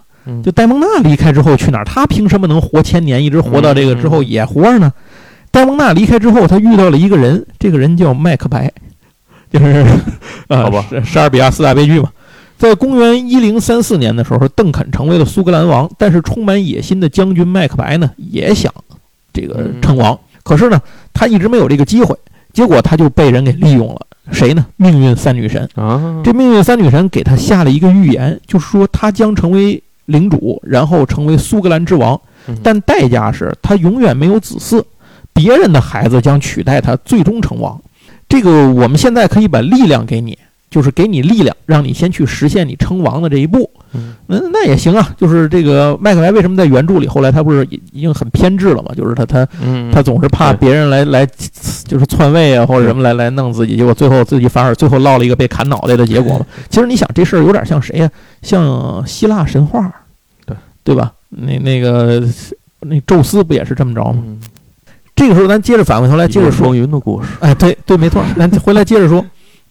[0.43, 1.85] 就戴蒙娜离开之后去哪儿？
[1.85, 4.93] 他凭什么能活千年，一直活到这个之后也活着呢？
[5.51, 8.73] 戴蒙娜离开之后，他遇到了一个人，这个人叫麦克白，
[9.53, 9.85] 就是
[10.49, 10.71] 啊，
[11.05, 12.11] 莎士比亚四大悲剧嘛。
[12.57, 18.73] 在公元一零三四年的时候，邓肯成为了苏格兰王，但是充满野心的将军麦克白呢，也想
[19.33, 20.81] 这个称王，可是呢，
[21.13, 22.17] 他一直没有这个机会，
[22.53, 24.07] 结果他就被人给利用了。
[24.31, 24.65] 谁呢？
[24.77, 26.23] 命运三女神啊！
[26.23, 32.21] 这命运三女神给他下了一个预言，就是说他将成为领主，然后成为苏格兰之王，
[32.63, 34.83] 但代价是他永远没有子嗣，
[35.33, 37.81] 别人的孩子将取代他，最终成王。
[38.29, 40.39] 这个我们现在可以把力量给你。
[40.73, 43.71] 就是给你力量，让你先去实现你称王的这一步。
[43.93, 45.11] 嗯，那那也行啊。
[45.19, 48.91] 就是这个麦克白为什么在原著里后来他不是已已经很偏执了嘛？
[48.97, 49.47] 就是他他
[49.93, 51.27] 他总是怕别人来来
[51.85, 56.47] 就是篡位啊或者什么来来弄自己，结果最后自己反而最后落了一个被砍脑袋的结果嘛。
[56.71, 58.11] 其实你想这事儿有点像谁呀？
[58.41, 59.93] 像希腊神话，
[60.47, 61.13] 对对吧？
[61.29, 62.27] 那那个
[62.81, 64.23] 那宙斯不也是这么着吗？
[65.15, 67.29] 这个时候咱接着反过头来接着说云的故事。
[67.41, 69.23] 哎，对对，没错，咱回来接着说。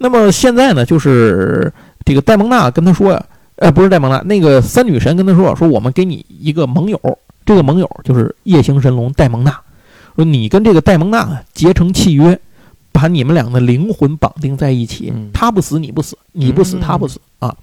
[0.02, 1.72] 那么现在呢，就是
[2.04, 3.24] 这个戴蒙娜跟他说呀，
[3.58, 7.00] 呃，不是戴蒙娜，那个三女神跟他说，说我们给你一个盟友，
[7.46, 9.56] 这个盟友就是夜行神龙戴蒙娜，
[10.16, 12.40] 说你跟这个戴蒙娜结成契约，
[12.92, 17.56] 把你们俩的灵魂绑定在一起，他不死你不死，你不死他不死啊，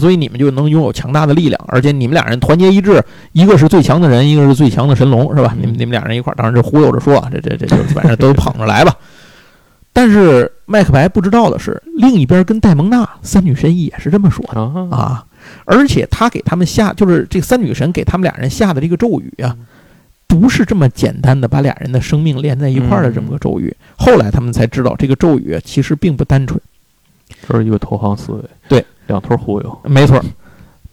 [0.00, 5.54] 所以你们就能拥有强大的力量，而且你们俩人团结一致，一个是最强的人，一个是最强的神龙，是吧？
[5.60, 8.96] 你们你们俩人一块儿，当然这忽悠着说，这这这就反正都 捧着来吧。
[9.92, 14.60] 但是麦克白不知道的是，另一边跟戴蒙娜三女神也是这么说的
[14.96, 15.24] 啊，
[15.66, 19.54] 而且他给他们下，就是这三女神给他们俩人下的这个咒语啊，
[20.26, 23.74] 不是这么简单的把俩人的生命连在一块儿的这么个咒语。
[23.96, 26.58] 后来他们才知道，这个咒语其实并不单纯，
[27.46, 30.24] 这是一个投行思维，对，两头忽悠，没错。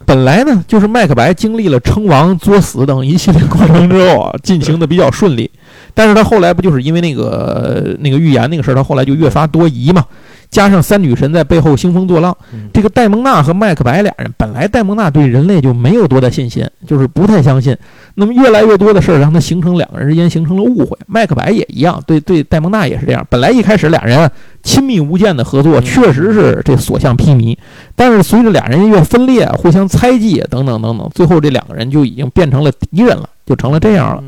[0.09, 5.47] 本来呢，就是麦克白经历了称王、作死等一系列过程之后啊，进行的比较顺利。
[5.93, 10.03] 但是他后来不就是因为那个那个预言那个事儿，他后来就越发多疑嘛。
[10.49, 12.35] 加上三女神在背后兴风作浪，
[12.73, 17.77] 这个戴蒙娜和麦克白俩人本来戴蒙娜对人类就没有多大信心，就是不太相信。
[18.15, 20.97] 那么越来越多的事儿让他形成两个人之间形成了误会。
[21.05, 23.25] 麦克白也一样，对对戴蒙娜也是这样。
[23.29, 24.29] 本来一开始俩人
[24.63, 27.55] 亲密无间的合作，确实是这所向披靡。
[27.95, 34.23] 但是随着俩人越分裂，互相猜忌等等等等，最后这两个人就已经变成了敌人了，就成了这样了。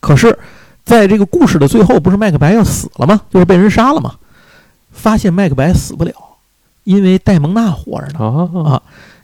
[0.00, 0.36] 可是，
[0.84, 3.20] 在这个故事的最后，不是麦克白要死了吗？
[3.30, 4.14] 就是被人杀了吗？
[5.00, 6.12] 发现麦克白死不了，
[6.84, 8.20] 因为戴蒙娜活着呢
[8.64, 8.82] 啊！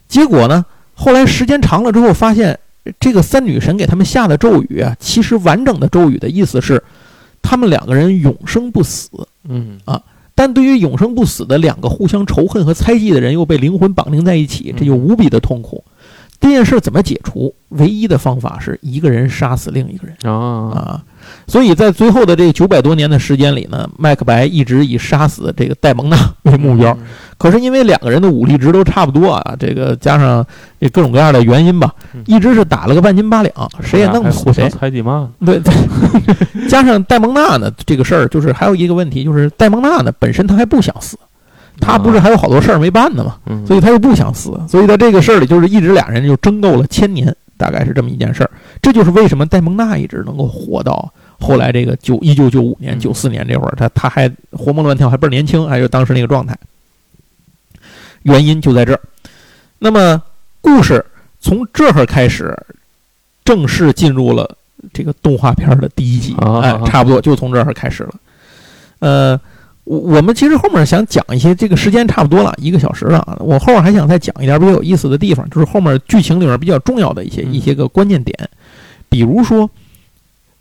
[0.09, 0.65] 结果呢，
[0.95, 2.59] 后来时间长了之后，发现
[2.99, 6.83] 这个三女神给他们下的咒语啊，其实完整的咒语的意思是，
[7.43, 9.11] 他们两个人永生不死。
[9.49, 10.01] 嗯啊，
[10.35, 15.76] 但对于永生不死的两个互相仇恨和猜忌的人，又被灵魂绑定在一起，这就无比的痛苦。
[16.39, 17.55] 这件事怎么解除？
[17.71, 21.03] 唯一的方法是一个人杀死另一个人啊啊！
[21.49, 26.97] 所以在最后的这九百多年的时间里呢，麦克白一直以杀死这个戴蒙娜为目标。
[27.39, 30.47] 可是因为两个人的武力值都差不多啊，这个加上
[30.81, 31.93] 这各种各样的原因吧，
[32.27, 34.69] 一直是打了个半斤八两，谁也弄不死谁。
[34.71, 35.31] 猜忌嘛？
[35.45, 35.75] 对对。
[36.69, 41.19] 加上戴蒙娜呢，这个事儿就是还有一个问题，就是戴蒙娜呢本身她还不想死。
[41.81, 43.37] 他不是还有好多事儿没办呢吗？
[43.47, 48.51] 嗯，所以他又不想死，所以在这个事儿里，就是一直俩人就争斗了千年，大概是这么一件事儿。
[48.81, 56.57] 这就是为什么戴蒙娜一直能够活到后来这个九一九九五年、嗯九四年这会儿，他他还活蹦乱跳，还倍儿年轻，还有当时那个状态。
[58.23, 59.01] 原因就在这儿。
[59.79, 60.21] 那么
[60.61, 61.05] 故事
[61.41, 62.57] 从这儿开始，
[63.45, 64.57] 正式进入了
[64.93, 68.15] 这个动画片儿的第一集，啊哎，差不多就从这儿开始了。
[68.99, 69.39] 呃，
[69.87, 73.37] 我我们其实后面想讲一些，这个时间差不多了，一个小时了啊。
[73.41, 78.37] 我后面还想再讲一点比较有意思的地方，就是后面剧情里面比较重要的一些嗯一些个关键点，
[79.09, 79.71] 比如说。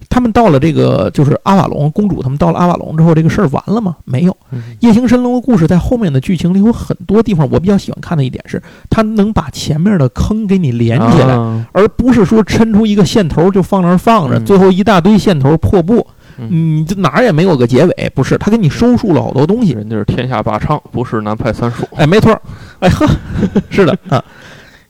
[0.07, 3.95] 他们到了这个，就是阿瓦隆公主，他们到了阿瓦隆之后，这个事儿完了吗？
[4.03, 4.37] 没有。
[4.51, 18.37] 嗯夜行神龙的故事在后面的剧情里有很多地方，我比较喜欢看的一点是，它能把前面的坑给你连起来，啊而不是说抻出一个线头就放那儿放着，嗯最后一大堆线头破布，嗯你这哪儿也没有个结尾，不是？
[18.37, 19.71] 他给你收束了好多东西。
[19.73, 21.87] 人家是天下霸唱，不是南派三叔。
[21.95, 22.41] 哎，没错儿，
[22.79, 23.07] 哎呵，
[23.69, 24.23] 是的啊。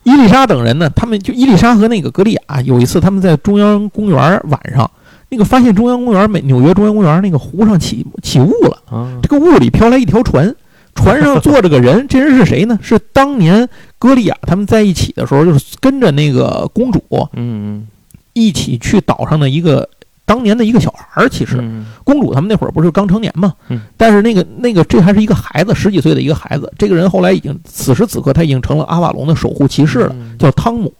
[0.03, 4.19] 伊丽莎等人呢，他们就伊丽莎和那个格利亚有一次，他们在中央公园
[4.49, 4.89] 晚上，
[5.29, 8.81] 那个发现中央公园美纽约中央公园那个湖上起起雾了。
[8.89, 10.55] 啊，这个雾里飘来一条船，
[10.93, 12.77] 船上坐着个人，这人是谁呢？
[12.81, 13.67] 是当年
[13.97, 17.87] 歌利亚他们在一起的时候，就是跟着那个公主嗯
[18.33, 19.89] 一起去岛上的一个
[20.25, 21.29] 当年的一个小孩儿。
[21.29, 26.71] 其实嗯公主他们那会儿不是刚成年嘛嗯，但是那个那个这还是一个孩子，十几岁的一个孩子。
[26.77, 30.93] 这个人后来已经此时此刻他已经成了阿瓦隆的守护骑士了，嗯叫汤姆，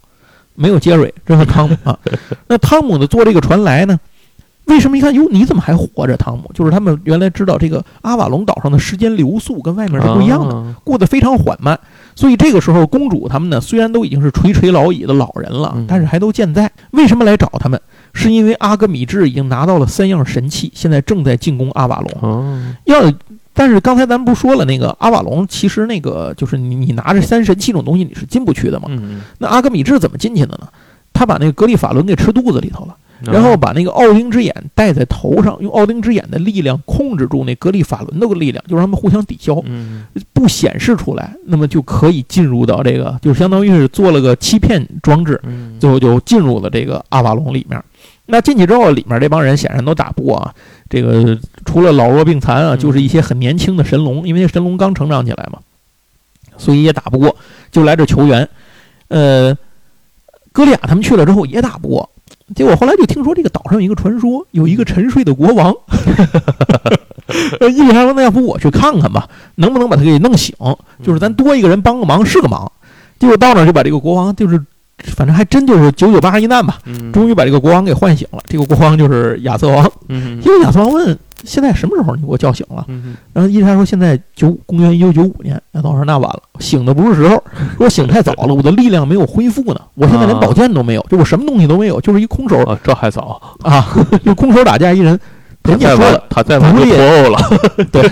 [0.55, 1.97] 没有杰瑞，这是汤姆啊。
[2.47, 3.99] 那汤姆呢，坐这个船来呢，
[4.65, 6.15] 为什么一看哟，你怎么还活着？
[6.17, 11.79] 汤姆就是他们原来知道这个阿瓦隆岛上的时间流速跟外面是不一样的，啊过得非常缓慢。
[12.15, 16.71] 所以这个时候，公主他们呢，虽然都已经是垂垂老矣的老人了嗯，但是还都健在。
[16.91, 17.79] 为什么来找他们？
[18.15, 22.31] 是因为阿格米治已经拿到了三样神器，现在正在进攻阿瓦隆。
[22.31, 23.13] 啊要
[23.53, 28.87] 但是刚才咱们不说了，那个阿瓦隆其实那个就是你你拿着三神器这种东西你是进不去的嘛。
[28.89, 30.67] 嗯，那阿格米治怎么进去的呢？
[31.13, 40.03] 他把那个格利法伦给吃肚子里头了，嗯然后把那个奥丁之眼戴在头上，用奥丁之眼的力量控制住那格利法伦的力量，就让他们互相抵消，嗯
[40.33, 47.81] 不显示出来，那么就可以进入到这个，就相当于是做了个欺骗装置，嗯最后就进入了这个阿瓦隆里面。
[48.27, 50.53] 那进去之后，里面这帮人显然都打不过啊。
[50.89, 55.59] 这个除了老弱病残啊，嗯就是一些很年轻的神龙，因为那神龙刚成长起来嘛，
[56.57, 57.35] 所以也打不过，
[57.71, 58.47] 就来这求援。
[59.07, 59.55] 呃，
[60.51, 62.09] 哥利亚他们去了之后也打不过，
[62.55, 65.73] 结果后来就听说这个岛上有一个传说，有一个沉睡的国王。
[67.59, 70.55] 呃，伊丽莎说：“那要不我去看看吧，能不能把他给弄醒？
[71.03, 72.71] 就是咱多一个人帮个忙是个忙。”
[73.19, 74.63] 结果到那儿就把这个国王，就是
[75.03, 78.39] 反正还真就是九九八十一难吧，嗯终于把这个国王给唤醒了。
[78.47, 87.43] 这个国王就是亚瑟王，嗯因为亚瑟王问：“现在什么时候你给我叫醒了嗯？”然后伊丽莎说：“现在九公元一九九五年。”亚瑟王说：“那晚了，醒的不是时候，
[87.77, 93.85] 说醒太早了，我的力量没有恢复呢，我现在连宝剑都没有，就我什么东西都没有，就是一空手啊，这还早，啊，
[94.23, 95.19] 就空手打架一人。
[95.65, 97.39] ”人家说了，他再晚就不列脱欧了，
[97.91, 98.09] 对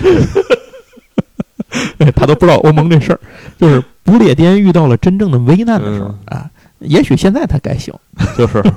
[2.15, 3.19] 他都不知道欧盟这事儿，
[3.59, 6.49] 就是不列颠遇到了真正的危难的时候嗯啊。
[6.83, 7.93] 也许现在他该醒，
[8.37, 8.63] 就是。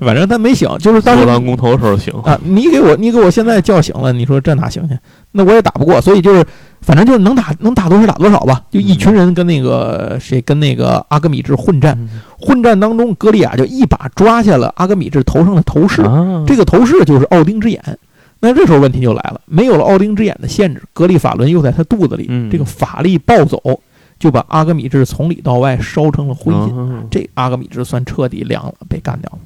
[0.00, 4.98] 反正他没醒，就是当时当工头的时候醒，啊，你给我，你给我现在叫醒了，你说这哪行去？
[5.30, 6.44] 那我也打不过，所以就是，
[6.80, 8.62] 反正就是能打能打多少打多少吧。
[8.70, 12.20] 就一群人跟那个谁跟那个阿格米治混战，嗯。
[12.40, 17.80] 混战当中，格利亚就一把抓下了阿格米治头上的头饰，啊，这个头饰就是奥丁之眼。
[18.40, 22.50] 那这时候问题就来了，没有了奥丁之眼的限制，格利法伦又在他肚子里，嗯。
[22.50, 23.78] 这个法力暴走，
[24.20, 26.70] 就把阿格米治从里到外烧成了灰烬。
[26.72, 29.38] 嗯这阿格米治算彻底凉了，被干掉了。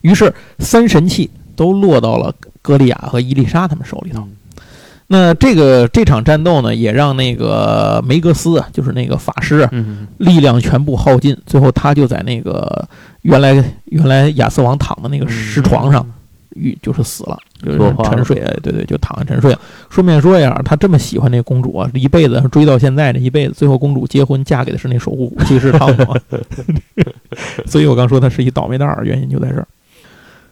[0.00, 4.20] 于是三神器都落到了歌利亚和伊丽莎他们手里头。
[4.22, 4.36] 嗯
[5.06, 9.68] 那这个这场战斗呢，也让那个梅格斯啊，就是那个法师
[10.16, 12.88] 力量全部耗尽，最后他就在那个
[13.20, 16.04] 原来原来亚瑟王躺的那个石床上，
[16.54, 19.60] 遇就是死了，就是沉睡，哎对对，就躺下沉睡了。
[19.90, 26.20] 顺便说一下，他这么喜欢那公主啊，一辈子追到现在这一辈子，最后公主结婚嫁给的是那守护骑士汤姆啊，
[27.66, 29.66] 所以我刚说他是一倒霉蛋儿，原因就在这儿。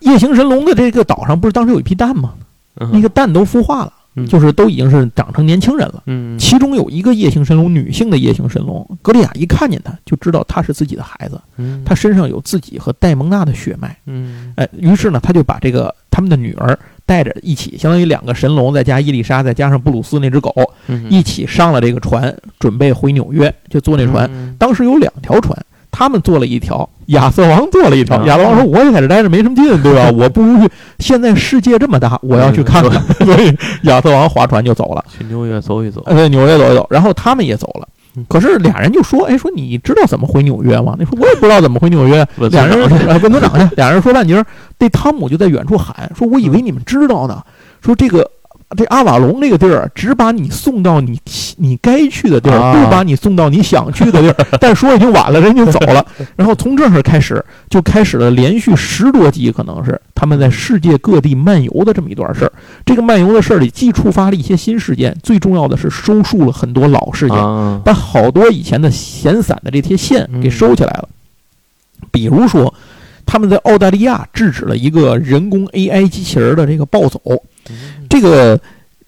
[0.01, 2.35] 夜行神龙的这个岛上不是当时有一批蛋吗？
[2.81, 6.03] 嗯那个蛋都孵化了，嗯就是都已经是长成年轻人了。
[6.07, 6.39] 嗯。
[6.39, 11.83] 其中有一个夜行神龙，女性的夜行神龙，格利亚一看见她就知道她是自己的孩子，嗯。
[11.85, 13.97] 她身上有自己和戴蒙娜的血脉。
[14.07, 14.53] 嗯。
[14.57, 20.53] 哎，于是呢，他就把这个他们的女儿带着一起，相当于两个神龙，再加伊丽莎，再加上布鲁斯那只狗，
[20.89, 21.11] 嗯。
[21.11, 24.29] 一起上了这个船，准备回纽约，就坐那船。
[24.33, 24.55] 嗯。
[24.59, 25.57] 当时有两条船，
[25.93, 28.17] 他们做了一条，亚瑟王做了一条。
[28.17, 30.11] 啊亚瑟王说：“我也在这待着没什么劲，对吧？
[30.17, 30.73] 我不如去。
[30.99, 33.01] 现在世界这么大，我要去看看。
[33.27, 36.03] 所以亚瑟王划船就走了，去纽约走一走。
[36.07, 37.87] 对，纽约走一走，然后他们也走了
[38.17, 38.25] 嗯。
[38.29, 44.47] 可是俩人就说：“哎，说你知道怎么回纽约吗？”那说：“我也不知道怎么回纽约。”俩人村长呃问村长去，俩人说半截儿。
[44.79, 47.43] 这汤姆就在远处喊说：“我以为你们知道呢，
[47.85, 48.29] 说这个
[48.77, 51.19] 这阿瓦隆这个地儿只把你送到你
[51.57, 54.47] 你该去的地儿，啊不把你送到你想去的地儿。
[54.61, 56.05] 但说已经晚了，人就走了。
[56.37, 62.53] 然后从这儿开始就开始了连续十多集，可能是他们在世界各地漫游的这么一段事儿。
[62.85, 67.37] 这个漫游的事儿里，既触发了一些新事件，最重要的是收束了很多老事件。
[67.37, 71.09] 啊，把好多以前的闲散的这些线给收起来了。
[72.11, 72.73] 比如说，
[73.25, 77.21] 他们在澳大利亚制止了一个人工 AI 机器人的这个暴走，
[78.13, 78.61] 这个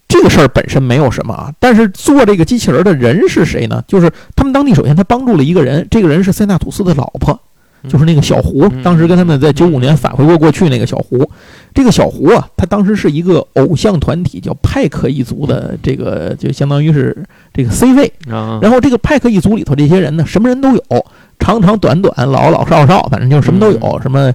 [0.07, 3.83] 这个事儿本身没有什么啊，但是做这个机器人的人是谁呢？
[3.87, 7.39] 就是他们当地首先他帮助了一个人，这个人是塞纳吐斯的老婆。
[7.87, 11.29] 就是那个小胡，当时跟他们在九五年返回过过去那个小胡，
[11.71, 17.15] 这个小胡啊，他当时是一个偶像团体叫派克一族的，这个就相当于是
[17.53, 21.05] 这个 C 位，啊，然后这个派克一族里头这些人呢，什么人都有，
[21.37, 23.99] 长长短短，老老少少，反正就是什么都有。
[24.01, 24.33] 什么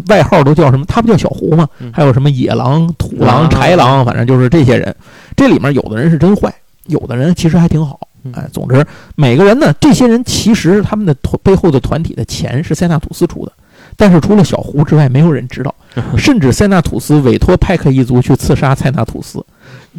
[0.00, 0.84] 他外号都叫什么？
[0.86, 1.90] 他不叫小胡吗嗯？
[1.92, 4.94] 还有什么野狼、土狼、啊豺狼，反正就是这些人。
[5.36, 6.54] 这里面有的人是真坏，
[6.86, 7.98] 有的人其实还挺好。
[8.24, 8.86] 嗯哎，总之
[9.16, 13.52] 每个人呢，这些人其实他们的团背后的团体的钱是塞纳土斯出的。
[13.96, 15.74] 但是除了小胡之外，没有人知道，
[16.16, 19.44] 甚至塞纳土斯委托派克一族去刺杀塞纳土斯，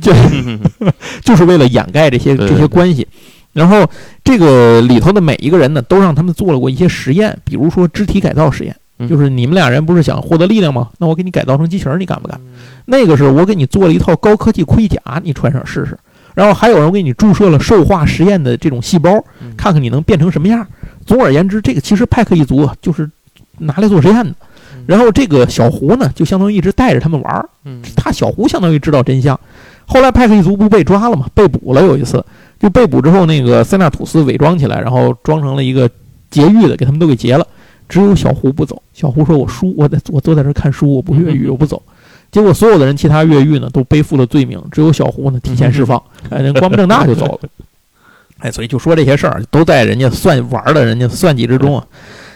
[0.02, 0.14] 就
[1.22, 3.08] 就是为了掩盖这些这些关系。
[3.52, 3.86] 然后
[4.24, 10.90] 这个里头的每一个人呢，都让他们做了过一些实验，比如说肢体改造实验，嗯就是你们俩人不是想获得力量吗？
[10.98, 12.40] 那我给你改造成机器人，你敢不干？
[12.40, 12.54] 嗯
[12.86, 15.98] 那个是我给你做了一套高科技盔甲，你穿上试试。
[16.34, 19.10] 然后还有人给你注射了兽化实验的这种细胞，
[19.42, 20.66] 嗯看看你能变成什么样。
[21.06, 23.10] 总而言之，这个其实派克一族啊，就是
[23.58, 24.32] 拿来做实验的
[24.76, 24.84] 嗯。
[24.86, 27.50] 然后这个小胡呢，就相当于一直带着他们玩
[27.96, 29.40] 他小胡相当于知道真相。
[29.86, 31.28] 后来派克一族不被抓了吗？
[31.34, 32.24] 被捕了有一次，
[32.60, 35.90] 就被捕之后，那个塞纳吐斯伪装起来，然后装成了一个
[36.30, 37.48] 劫狱的，给他们都给劫了。
[37.88, 38.82] 只有小胡不走。
[38.94, 41.82] 小胡说：“我输，我在我坐在这儿看书，我不越狱，我不走。”
[42.32, 47.50] 结果所有的人，其他越狱呢，都背负了罪名，只有小胡呢提前释放，哎，人光明正大就走了。
[48.40, 51.86] 哎，所以就说这些事儿都在人家算玩儿的人家算计之中啊。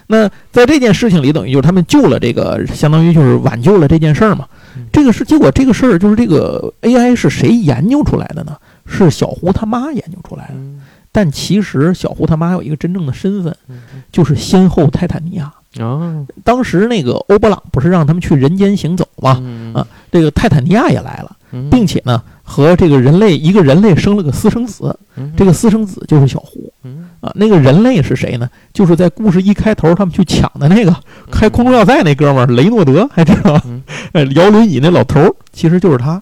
[0.10, 4.86] 那在这件事情里，等于就是他们救了这个，相当于就是挽救了这件事儿嘛嗯。
[4.94, 8.56] 这个是结果，这个事儿就是这个 AI 是谁研究出来的呢？
[8.86, 10.54] 是小胡他妈研究出来的。
[11.18, 13.80] 嗯但其实小胡他妈有一个真正的身份，嗯
[14.12, 15.52] 就是先后泰坦尼亚。
[15.80, 19.38] 啊当时那个欧布朗不是让他们去人间行走吗？
[19.42, 27.32] 嗯啊，这个泰坦尼亚也来了，嗯并且呢，和这个人类一个人类生了个私生子，嗯这个私生子就是小胡嗯啊。
[27.36, 28.50] 那个人类是谁呢？
[28.74, 30.96] 就是在故事一开头他们去抢的那个
[31.32, 33.84] 开空中要塞那哥们儿雷诺德，还知道吗嗯？
[34.14, 36.20] 呃，摇轮椅那老头儿其实就是他。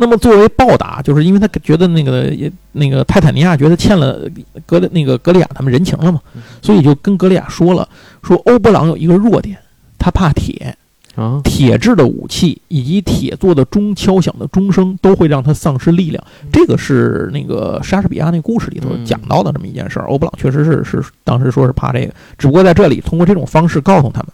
[0.00, 4.18] 那么作为报答，就是因为他觉得那个也那个泰坦尼亚觉得欠了
[4.64, 7.86] 格里那个格里亚他们人情了嘛，嗯所以就跟格里亚说了，
[8.22, 9.58] 说欧布朗有一个弱点，
[9.98, 10.74] 他怕铁，
[11.16, 16.24] 啊铁制的武器以及铁做的钟敲响的钟声都会让他丧失力量。
[16.50, 20.06] 这个是那个莎士比亚那故事里头嗯讲到的这么一件事儿。
[20.06, 24.28] 欧布朗确实是是当时说是怕这个，只不过在这里通过这种方式告诉他们。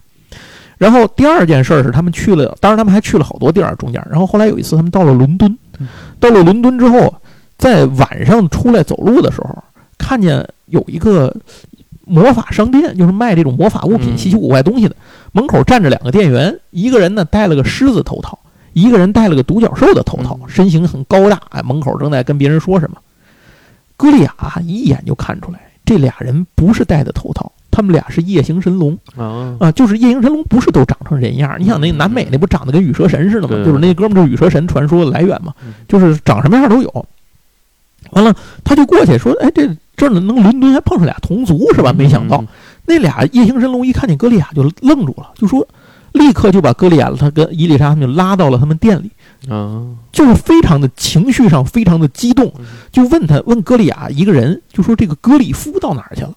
[0.78, 4.06] 然后第二件事儿是他们去了，当然他们还去了好多地儿中间。
[4.10, 5.88] 然后后来有一次他们到了伦敦嗯，
[6.20, 7.14] 到了伦敦之后，
[7.56, 9.64] 在晚上出来走路的时候，
[9.96, 11.34] 看见有一个
[12.04, 14.94] 魔法商店，就是卖这种魔法物品、嗯稀奇古怪东西的。
[15.32, 18.38] 门口站着两个店员，一个人呢戴了个狮子头套，
[18.72, 21.40] 一个人戴了个独角兽的头套，嗯身形很高大。
[21.50, 22.96] 哎，门口正在跟别人说什么。
[23.96, 29.70] 歌利亚一眼就看出来，这俩人不是戴的头套，他们俩是夜行神龙啊啊！
[29.72, 31.58] 就是夜行神龙不是都长成人样儿？
[31.58, 33.62] 你想那南美那不长得跟羽蛇神似的吗？
[33.62, 37.06] 就是那哥们儿就是羽蛇神传说的来源嘛嗯，就是长什么样都有。
[38.12, 38.34] 完了，
[38.64, 41.92] 他就过去说：“哎，这这儿能伦敦还碰上俩同族是吧？
[41.92, 42.42] 没想到。
[42.86, 45.66] 那俩夜行神龙一看见歌利亚就愣住了，就说，
[46.12, 49.10] 立刻就把歌利亚他跟伊丽莎他们就拉到了他们店里，
[49.52, 52.50] 啊就是非常的情绪上非常的激动，
[52.90, 56.32] 就问他问歌利亚一个人，就说这个格里夫到哪儿去了？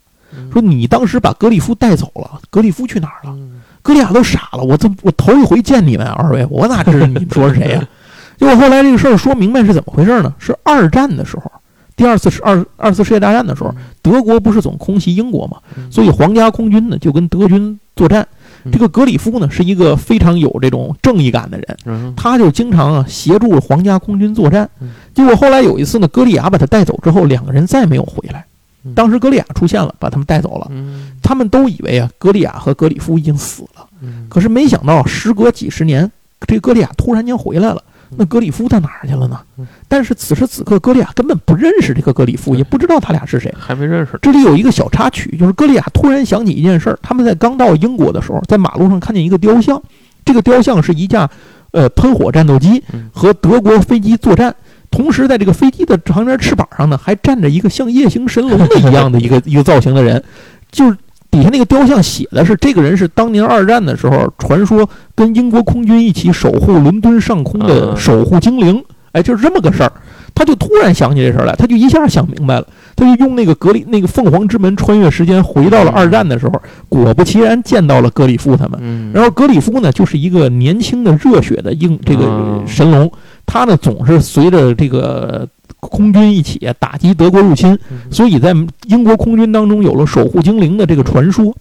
[0.52, 3.36] 说你当时把格里夫带走了，格里夫去哪儿了？
[3.82, 7.88] 格利亚都傻了，我这我头一回见你们二位，我哪知道你们说是谁呀、
[8.38, 10.34] 结果后来这个事儿说明白是怎么回事呢？
[10.38, 11.52] 是二战的时候，
[11.96, 15.58] 第二次是二二次世界大战的时候，德国不是总空袭英国嘛，
[15.90, 18.28] 所以皇家空军呢就跟德军作战。
[18.70, 24.90] 这个格里夫呢是一个非常有这种正义感的人，嗯他就经常啊协助皇家空军作战嗯。
[25.16, 28.46] 结果后来有一次呢，歌利亚把他带走之后，两个人再没有回来。
[28.96, 30.68] 当时格利亚出现了，把他们带走了。
[30.72, 33.88] 嗯他们都以为啊，格利亚和格里夫已经死了。
[34.02, 36.10] 嗯可是没想到，时隔几十年，
[36.48, 37.84] 这个格利亚突然间回来了。
[38.18, 39.68] 那格里夫在哪儿去了呢嗯？
[39.88, 43.54] 但是此时此刻，格利亚根本不认识这个格里夫，也不知道他俩是谁。
[43.56, 44.18] 还没认识。
[44.20, 49.80] 这里有一个小插曲，就是格利亚突然想起一件事儿：他们在刚到英国的时候，在马路上看见一个雕像，
[50.26, 51.30] 这个雕像是一架
[51.70, 54.56] 呃喷火战斗机嗯和德国飞机作战，
[54.92, 60.24] 同时在这个飞机的旁边翅膀上呢，还站着一个像夜行神龙的一样的一个 一个造型的人，
[60.72, 60.98] 就是。
[61.32, 69.92] 底下那个雕像写的是，这个人是当年二战的时候，传说跟英国空军一起守护伦敦上空的嗯守护精灵，哎，就是这么个事儿。
[70.34, 78.80] 他就突然想起这事儿来，他就一下想明白了，他就用那个格里那个凤凰之门穿越时间回到了二战的时候，果不其然见到了格里夫他们。
[78.82, 83.12] 嗯，然后格里夫呢，就是一个年轻的热血的英这个嗯神龙，
[83.46, 85.48] 他呢总是随着这个
[85.80, 88.54] 空军一起打击德国入侵，嗯所以在
[88.88, 91.56] 英国空军当中有了守护精灵的这个传说。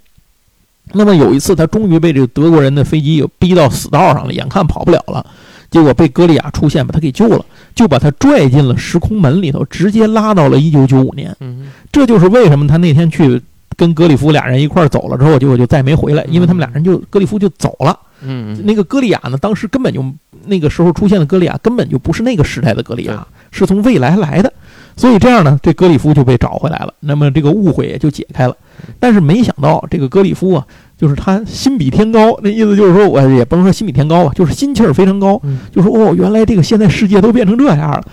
[0.92, 5.24] 那么有一次，他终于被这个德国人的飞机给逼到死道上了，眼看跑不了了，
[5.70, 7.44] 结果被格利亚出现把他给救了，
[7.74, 11.36] 就把他拽进了时空门里头，直接拉到了一九九五年。
[11.40, 13.38] 嗯这就是为什么他那天去
[13.76, 17.98] 跟格里夫俩人一块儿走了之后，结果就再没回来，因为他们俩人就格里夫就走了。
[18.22, 20.04] 嗯那个歌利亚呢，当时根本就
[20.46, 24.52] 那个时候出现的歌利亚根本就不是那个时代的歌利亚，是从未来来的。
[24.96, 28.56] 所以这样呢，这格里夫就被找回来了，那么这个误会也就解开了。
[28.98, 30.66] 但是没想到这个格里夫啊，
[30.96, 38.04] 就是他心比天高，那意思就是说我也不能说心比天高吧，就是心气儿非常高，嗯就说哦，原来这个现在世界都变成这样了。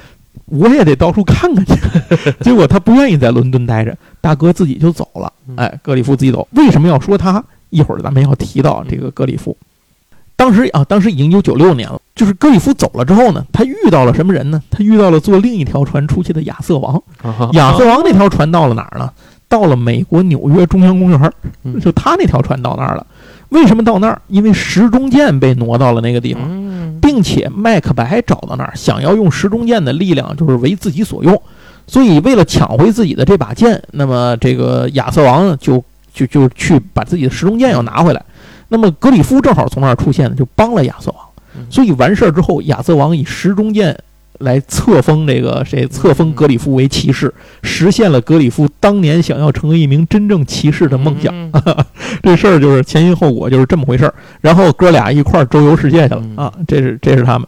[0.46, 1.74] 我也得到处看看去，
[2.42, 5.34] 结果他不愿意在伦敦待着，大哥自己就走了。
[5.56, 7.44] 哎，格里夫自己走，为什么要说他？
[7.72, 9.58] 一会儿咱们要提到这个格里夫。
[10.36, 14.62] 当时啊，当时已经有九六年了，就是格里夫走了之后呢，他遇到了什么人呢？
[14.70, 17.02] 他遇到了坐另一条船出去的亚瑟王。
[17.22, 19.10] 啊亚瑟王那条船到了哪儿呢？
[19.48, 21.32] 到了美国纽约中央公园
[21.80, 23.06] 就他那条船到那儿了。
[23.50, 24.22] 为什么到那儿？
[24.28, 26.44] 因为时钟剑被挪到了那个地方。
[26.46, 26.66] 嗯
[27.02, 31.40] 并且麦克白找到那儿，想要用时钟剑的力量，就是为自己所用。
[31.86, 38.26] 所以为了抢回自己的这把剑，那么这个亚瑟王呢，就就就去把自己的时钟剑要拿回来。
[38.70, 41.26] 那么格里夫正好从那儿出现，就帮了亚瑟王。
[41.70, 43.98] 所以完事儿之后，亚瑟王以石中剑
[44.40, 47.34] 来册封这个谁，册封格里夫为骑士，
[47.64, 51.34] 实现了格里夫当年想要成为一名真正骑士的梦想。
[51.34, 51.52] 嗯
[52.22, 54.14] 这事儿就是前因后果，就是这么回事儿。
[54.42, 57.48] 然后哥俩一块儿周游世界去了嗯啊，这是这是他们。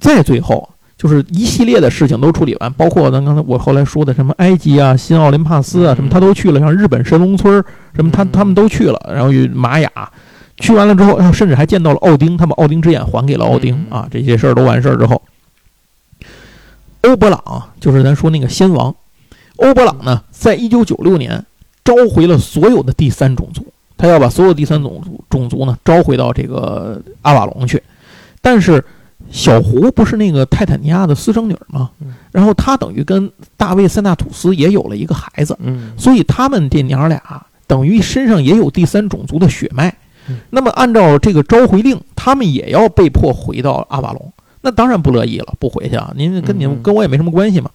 [0.00, 0.66] 再最后
[0.96, 7.62] 就是一系列的事情都处理完，包括咱刚才我后来说的什么埃及啊、新奥林帕斯啊，嗯什么他都去了，像日本神龙村
[7.94, 9.90] 什么他嗯他们都去了，然后与玛雅。
[10.62, 14.08] 去完了之后，然后甚至还见到了奥丁，他把奥丁之眼还给了奥丁嗯啊。
[14.10, 15.20] 这些事儿都完事儿之后，
[17.02, 18.94] 欧伯朗就是咱说那个先王，
[19.56, 21.44] 欧伯朗呢，在一九九六年
[21.84, 23.66] 召回了所有的第三种族，
[23.98, 27.82] 他要把所有第三种族种族呢召回到这个阿瓦隆去。
[28.40, 28.84] 但是
[29.30, 32.14] 小胡不是那个泰坦尼亚的私生女吗嗯？
[32.30, 37.20] 然后他等于跟大卫塞纳吐斯也有了一个孩子，嗯所以他们这娘俩
[37.66, 39.94] 等于身上也有第三种族的血脉嗯。
[40.50, 44.32] 那么按照这个召回令，他们也要被迫回到阿瓦隆。
[44.60, 46.12] 那当然不乐意了，不回去啊！
[46.14, 47.68] 您跟你们嗯跟我也没什么关系嘛。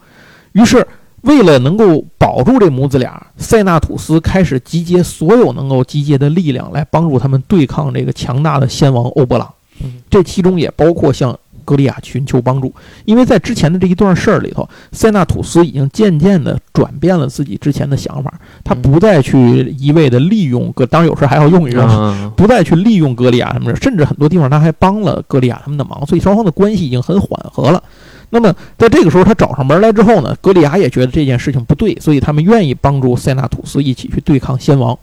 [0.53, 0.87] 于是，
[1.23, 9.95] 为了能够保住这母子俩，塞纳土斯开始集结所有能够集结的力量，来帮助他们对抗这个强大的先王欧伯朗嗯。
[10.09, 11.37] 这其中也包括向
[11.67, 12.73] 格利亚寻求帮助，
[13.03, 18.33] 因为在之前的这一段事儿里头，塞纳吐斯已经渐渐地转变了自己之前的想法，
[18.63, 27.83] 他嗯不再去一味地利用格，当然有时候还要用一用，嗯不再去利用格利亚什么的，甚至很多地方他还帮了格利亚他们的忙，所以双方的关系已经很缓和了。
[28.29, 34.97] 那么在这个时候，他找上门来之后呢，格利亚也觉得这件事情不对，所以他们愿意帮助塞纳吐斯一起去对抗先王。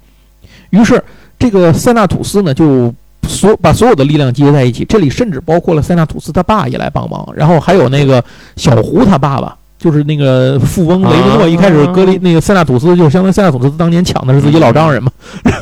[0.70, 1.02] 于是，
[1.38, 2.92] 这个塞纳吐斯呢就
[3.28, 8.24] 所把所有的力量集结在一起，这里甚至包括了塞纳吐斯他爸也来帮忙，然后还有那个
[8.56, 9.56] 小胡他爸爸。
[9.76, 15.12] 就是那个富翁雷德诺，啊一开始格里那个塞纳吐斯，就相当于塞纳吐斯当年抢的是自己老丈人嘛，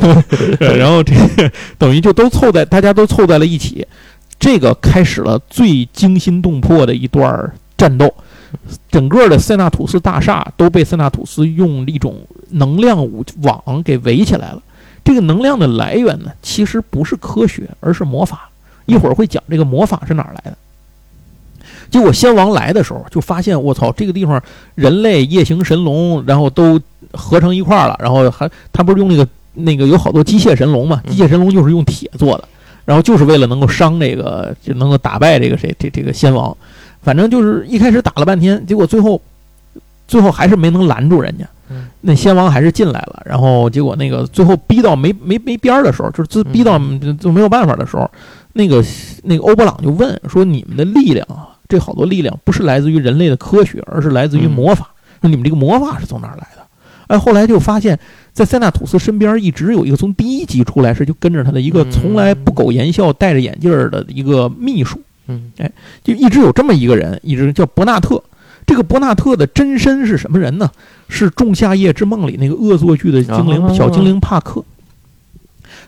[0.60, 1.12] 然后这
[1.76, 3.84] 等于就都凑在，大家都凑在了一起，
[4.39, 8.14] 这个开始了最惊心动魄的一段战斗。
[8.93, 12.14] 整个的塞纳吐斯大厦都被塞纳吐斯用一种
[12.51, 12.97] 能量
[13.43, 14.62] 网给围起来了。
[15.04, 18.48] 这个能量的来源呢，其实不是科学，而是魔法。
[18.86, 20.56] 一会儿会讲这个魔法是哪儿来的。
[21.90, 24.42] 结果先王来的时候，就发现我操，这个地方
[24.74, 26.80] 人类、夜行神龙，然后都
[27.12, 31.02] 合成一块儿了，然后还他不是用那个那个有好多机械神龙嘛？
[31.04, 32.48] 嗯机械神龙就是用铁做的，
[32.84, 36.56] 然后就是为了能够伤这个，就能够打败这个谁这这个先王。
[37.02, 39.20] 反正就是一开始打了半天，结果最后
[40.08, 41.46] 最后还是没能拦住人家。
[41.72, 48.10] 嗯那先王还是进来了，然后结果那个最后逼到没没没边儿的时候，就是自逼到就就没有办法的时候，
[48.52, 48.84] 那个
[49.22, 54.90] 那个欧布朗就问说：“你们的力量啊，这好多力量不是来自于人类的科学，而是来自于嗯魔法。
[55.20, 56.62] 说你们这个魔法是从哪儿来的？”
[57.08, 57.98] 哎，后来就发现，
[58.32, 65.00] 在塞纳吐斯身边一直有一个从第一集出来时就跟着他的一个嗯从来不苟言笑、戴着眼镜儿的一个秘书。
[65.28, 65.70] 嗯哎
[66.02, 68.22] 就一直有这么一个人，一直叫伯纳特。
[68.66, 70.70] 这个伯纳特的真身是什么人呢？
[71.09, 74.64] 是《仲夏夜之梦》里那个恶作剧的精灵、啊小精灵帕克。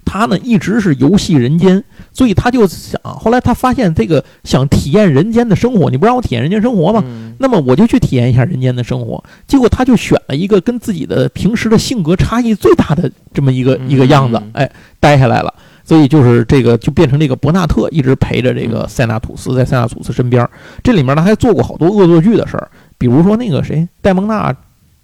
[0.05, 1.83] 他呢一直是游戏人间，
[2.13, 7.03] 所以他就想，后来他发现这个想体验人间的生活，你不让我体验人间生活吗？
[7.07, 9.23] 嗯那么我就去体验一下人间的生活。
[9.47, 14.71] 结果他就选了一个跟自己的平时的性格差异最大的这么一个一个样子嗯，哎，
[15.01, 15.53] 待下来了。
[15.85, 20.51] 所以就是这个就变成这个伯纳特一直陪着这个塞纳吐斯，在塞纳吐斯身边儿。
[20.83, 24.55] 这里面他还做过好多恶作剧的事儿，比如说那个谁戴蒙娜。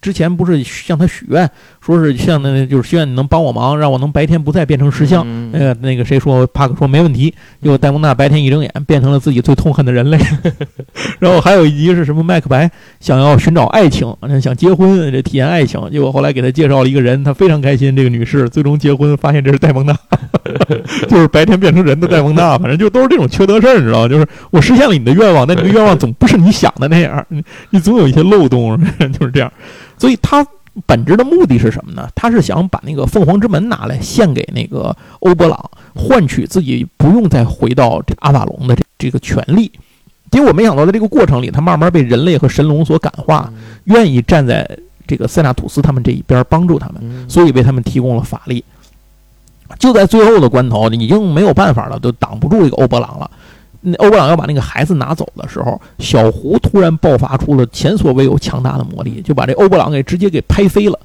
[0.03, 1.51] 之前不是向他许愿，
[1.91, 5.23] 说是像那就是希望你能帮我忙，让我能白天不再变成石像。
[5.27, 7.33] 嗯那个那个谁说，帕克说没问题。
[7.63, 10.19] 结果戴蒙娜白天一睁眼变成了自己最痛恨的人类。
[11.19, 12.23] 然后还有一集是什么？
[12.23, 15.81] 麦克白想要寻找爱情，想结婚，这体验爱情。
[15.91, 17.97] 结果后来给他介绍了一个人，他非常开心。
[17.97, 19.97] 这个女士最终结婚，发现这是戴蒙娜，
[21.09, 22.57] 就是白天变成人的戴蒙娜。
[22.59, 24.09] 反正就都是这种缺德事儿，你知道吗？
[24.09, 28.79] 就是我实现了你的愿望，但这个愿望总不是你想的那样，你你总有一些漏洞，
[29.19, 29.53] 就是这样。
[29.99, 30.47] 所以他
[30.87, 32.09] 本质的目的是什么呢？
[32.15, 39.71] 他是想把那个凤凰之门拿来献给那个欧伯朗，换取自己不用再回到这个阿瓦隆的这这个权利。
[40.31, 43.53] 结果没想到，在这个过程里，他慢慢被人类和神龙所感化，
[43.85, 48.65] 愿意站在这个塞纳吐斯他们这一边帮助他们，嗯所以为他们提供了法力。
[49.79, 53.31] 就在最后的关头，已经没有办法了，都挡不住这个欧伯朗了。
[53.81, 60.99] 那欧布朗要把那个孩子拿走的时候，小胡突然爆发出了前所未有强大的魔力，就把这欧布朗给直接给拍飞了。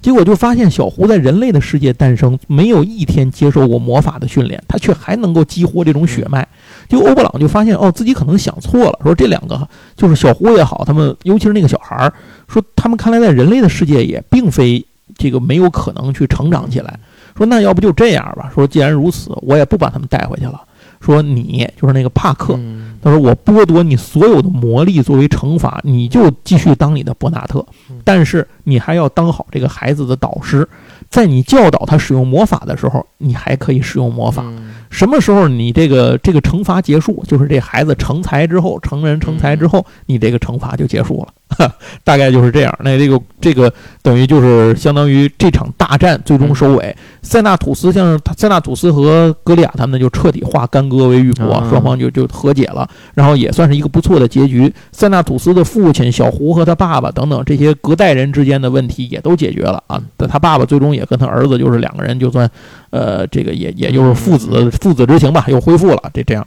[0.00, 6.46] 结果就发现小胡在人类的世界诞生，没有一天接受过魔法的训练，他却还能够激活这种血脉。
[6.88, 12.12] 就欧布朗就发现，哦，自己可能想错了，说这两个就是小胡也好，他们尤其是那个小孩儿，
[12.48, 14.82] 说他们看来在人类的世界也并非
[15.18, 16.98] 这个没有可能去成长起来。
[17.36, 20.62] 说那要不就这样吧，说既然如此，我也不把他们带回去了。
[21.00, 22.86] 说你就是那个帕克，嗯。
[23.02, 30.68] 他说：“我剥夺你所有的魔力作为惩罚，你就继续当你的伯纳特嗯，但是你还要当好这个孩子的导师，
[31.08, 34.44] 在你教导他使用魔法的时候，你还可以使用魔法。
[34.90, 41.72] 嗯什么时候你这个这个惩罚结束，就是这孩子成才之后，成人成才之后，你这个惩罚就结束了，
[42.02, 42.78] 大概就是这样。
[42.82, 43.72] 那这个这个
[44.02, 51.70] 等于就是相当于这场大战最终收尾，塞纳吐斯像是塞纳吐斯和格利亚他们就彻底化干戈为玉帛，啊。
[51.70, 54.74] 双方就就和解了，然后也算是一个不错的结局。
[54.90, 60.02] 塞纳吐斯的父亲小胡和他爸爸等等这些隔代人之间的问题也都解决了啊。
[60.16, 62.50] 但他爸爸最终也跟他儿子就是两个人就算，
[62.90, 66.10] 呃，这个也也就是父子父子之情吧，又恢复了。
[66.12, 66.46] 这这样，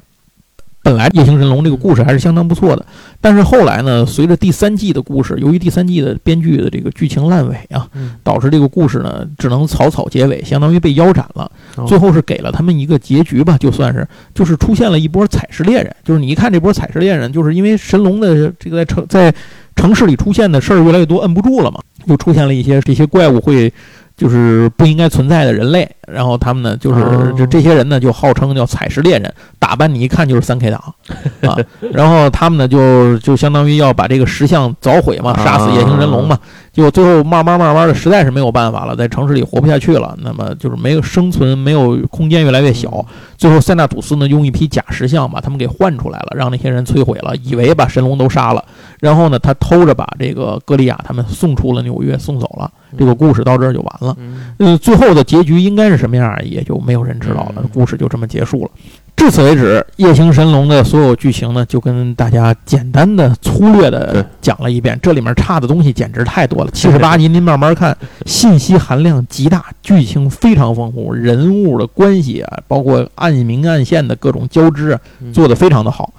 [0.82, 2.86] 本来《夜行神龙》这个故事还是相当不错的，
[3.22, 11.50] 但是后来呢，随着第三季的故事，由于第三季的编剧的这个剧情烂尾啊，嗯导致这个故事呢只能草草结尾，相当于被腰斩了。
[11.78, 14.06] 哦最后是给了他们一个结局吧，就算是
[14.36, 19.34] 就是出现了一波采石猎人，就是你一看这波采石猎人，就是因为神龙的这个在城在
[19.78, 23.72] 城市里出现的事儿越来越多，摁不住了嘛，又出现了一些这些怪物会。
[24.16, 27.02] 就是不应该存在的人类，然后他们呢，就是
[27.38, 30.94] 就这这些人呢，就号称叫采石猎人，打扮你一看就是三 K 党
[31.42, 31.58] 啊，
[31.92, 36.38] 然后他们呢，就就相当于要把这个石像凿毁嘛，杀死夜行人龙嘛，
[36.72, 40.16] 结果最后慢慢慢慢的，实在是没有办法了，在城市里活不下去了。
[40.22, 43.06] 那么就是没有生存，没有空间越来越小。
[43.44, 48.64] 最后塞纳土斯呢，用一批假石像把他们给换出来了，让那些人摧毁了，以为把神龙都杀了。
[49.02, 52.72] 然后呢，他偷着把这个歌利亚他们送出了纽约，送走了。
[52.98, 54.16] 这个故事到这儿就完了。
[54.18, 57.70] 嗯呃，最后的结局应该是什么样，也就没有人知道了嗯。
[57.74, 58.72] 故事就这么结束了。
[59.16, 65.00] 至此为止，《夜行神龙》的所有剧情呢，就跟大家简单的、粗略的讲了一遍。
[65.02, 76.14] 这里面差的东西简直太多了，七十八集您慢慢看， 信息含量极大，剧情非常丰富，人物的关系啊，包括暗明暗线的各种交织啊，嗯做得非常的好。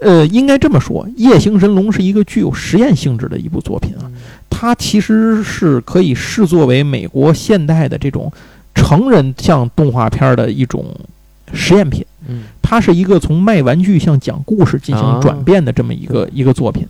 [0.00, 4.10] 呃，应该这么说，《夜行神龙》是一个具有实验性质的一部作品啊。
[4.50, 8.32] 它其实是可以视作为美国现代的这种
[8.74, 10.84] 成人向动画片的一种
[11.52, 12.04] 实验品。
[12.28, 16.86] 嗯它是一个从卖玩具向讲故事进行转变的这么一个、一个作品。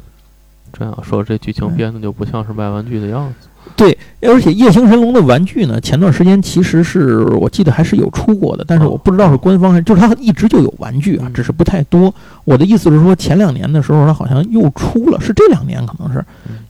[0.73, 3.49] 这样说，这剧情编的就不像是卖玩具的样子。
[3.77, 12.13] 对，而且夜行神龙的玩具呢，前段时间其实是我记得还是有出过的，但是我不知道是官方还是就是它一直就有玩具啊，只是不太多。
[12.45, 16.25] 我的意思是说，前两年的时候它好像又出了，是这两年可能是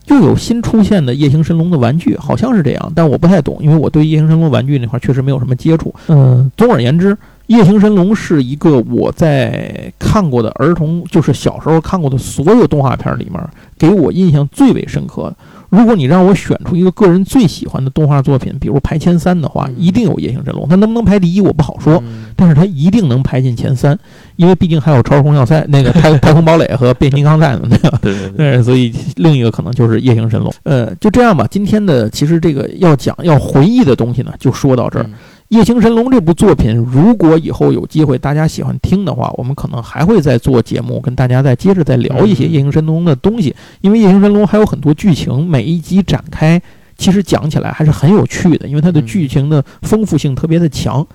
[0.07, 5.95] 又有新出现的夜行神龙的玩具，好像是这样，但我不太懂，因为我对夜行神龙玩具那块确实没有什么接触。
[6.09, 7.17] 嗯，总而言之，
[7.49, 13.43] 夜行神龙是一个我在看过的儿童，就是小时候看过的所有动画片里面，
[13.79, 15.37] 给我印象最为深刻的。
[15.71, 20.65] 如果你让我选出一个个人最喜欢的动画作品，比如排前三的话，一定有《夜行神龙》。
[20.69, 22.03] 它能不能排第一，我不好说，
[22.37, 23.99] 但是它一定能排进前三，
[24.37, 27.99] 因为毕竟还有《超时空要塞》那个太 太空堡垒和变形金刚在呢，对吧？
[28.03, 28.63] 对对对。
[28.63, 30.51] 所以另一个可能就是《夜行神龙》。
[30.65, 31.47] 呃，就这样吧。
[31.51, 35.05] 今天的其实这个要讲要回忆的东西呢，就说到这儿。
[35.49, 43.57] 《夜行神龙》这部作品，如果以后有机会大家喜欢听的话，我们可能还会再做节目，跟大家再接着再聊一些《夜行神龙》的东西。
[43.81, 46.61] 因为《夜行神龙》还有很多剧情，每一集展开，
[46.99, 51.07] 其实讲起来还是很有趣的，因为它的剧情的丰富性特别的强。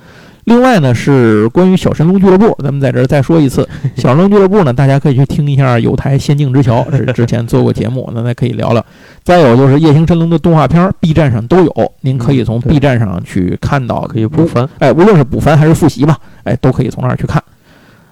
[0.46, 8.86] 另外呢，是关于小神龙俱乐部，咱们在这儿再说一次， 小神龙俱乐部呢，大家可以去听一下有台《仙境之桥》，是之前做过节目，那咱可以聊聊。
[9.24, 17.42] 再有就是夜行神龙的动画片，B 站上都有，您可以从 B 站上去看到，可以补番，哎，无论是补番还是复习吧，哎，都可以从那儿去看。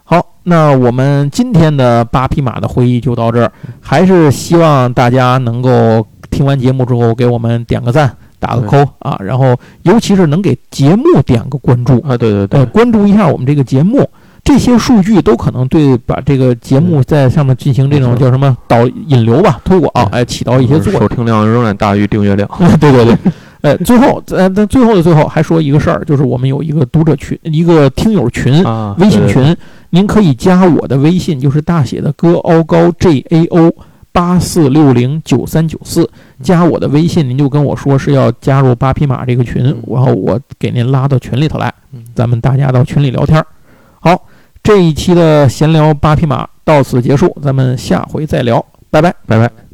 [0.04, 3.52] 好，那我们今天的八匹马的会议就到这儿，
[3.82, 8.16] 还是希望大家能够听完节目之后给我们点个赞。
[8.42, 14.10] 打个扣啊，然后尤其是能给节目点个关注啊，对对对，关注一下我们这个节目，
[14.44, 21.02] 这些数据都可能对把这个节目在上面进行这种叫什么导引流吧推广，哎，起到一些作用。
[21.02, 22.50] 收听量仍然大于订阅量。
[22.82, 23.16] 对对对，
[23.62, 28.64] 哎，最后呃，在最后的最后还说一个事儿，就是我们有一个读者群，一个听友群，
[28.98, 29.56] 微信群，
[29.92, 33.72] 您可以加我的微信，就是大写的哥凹高 J A O。
[34.12, 36.10] 八四六零九三九四，
[36.42, 41.74] 加我的微信，您就跟我说是要加入八匹马这个群，然后我给您拉到群里头来，
[42.14, 43.44] 咱们大家到群里聊天。
[44.00, 44.28] 好，
[44.62, 49.71] 这一期的闲聊八匹马到此结束，咱们下回再聊，拜拜，拜拜。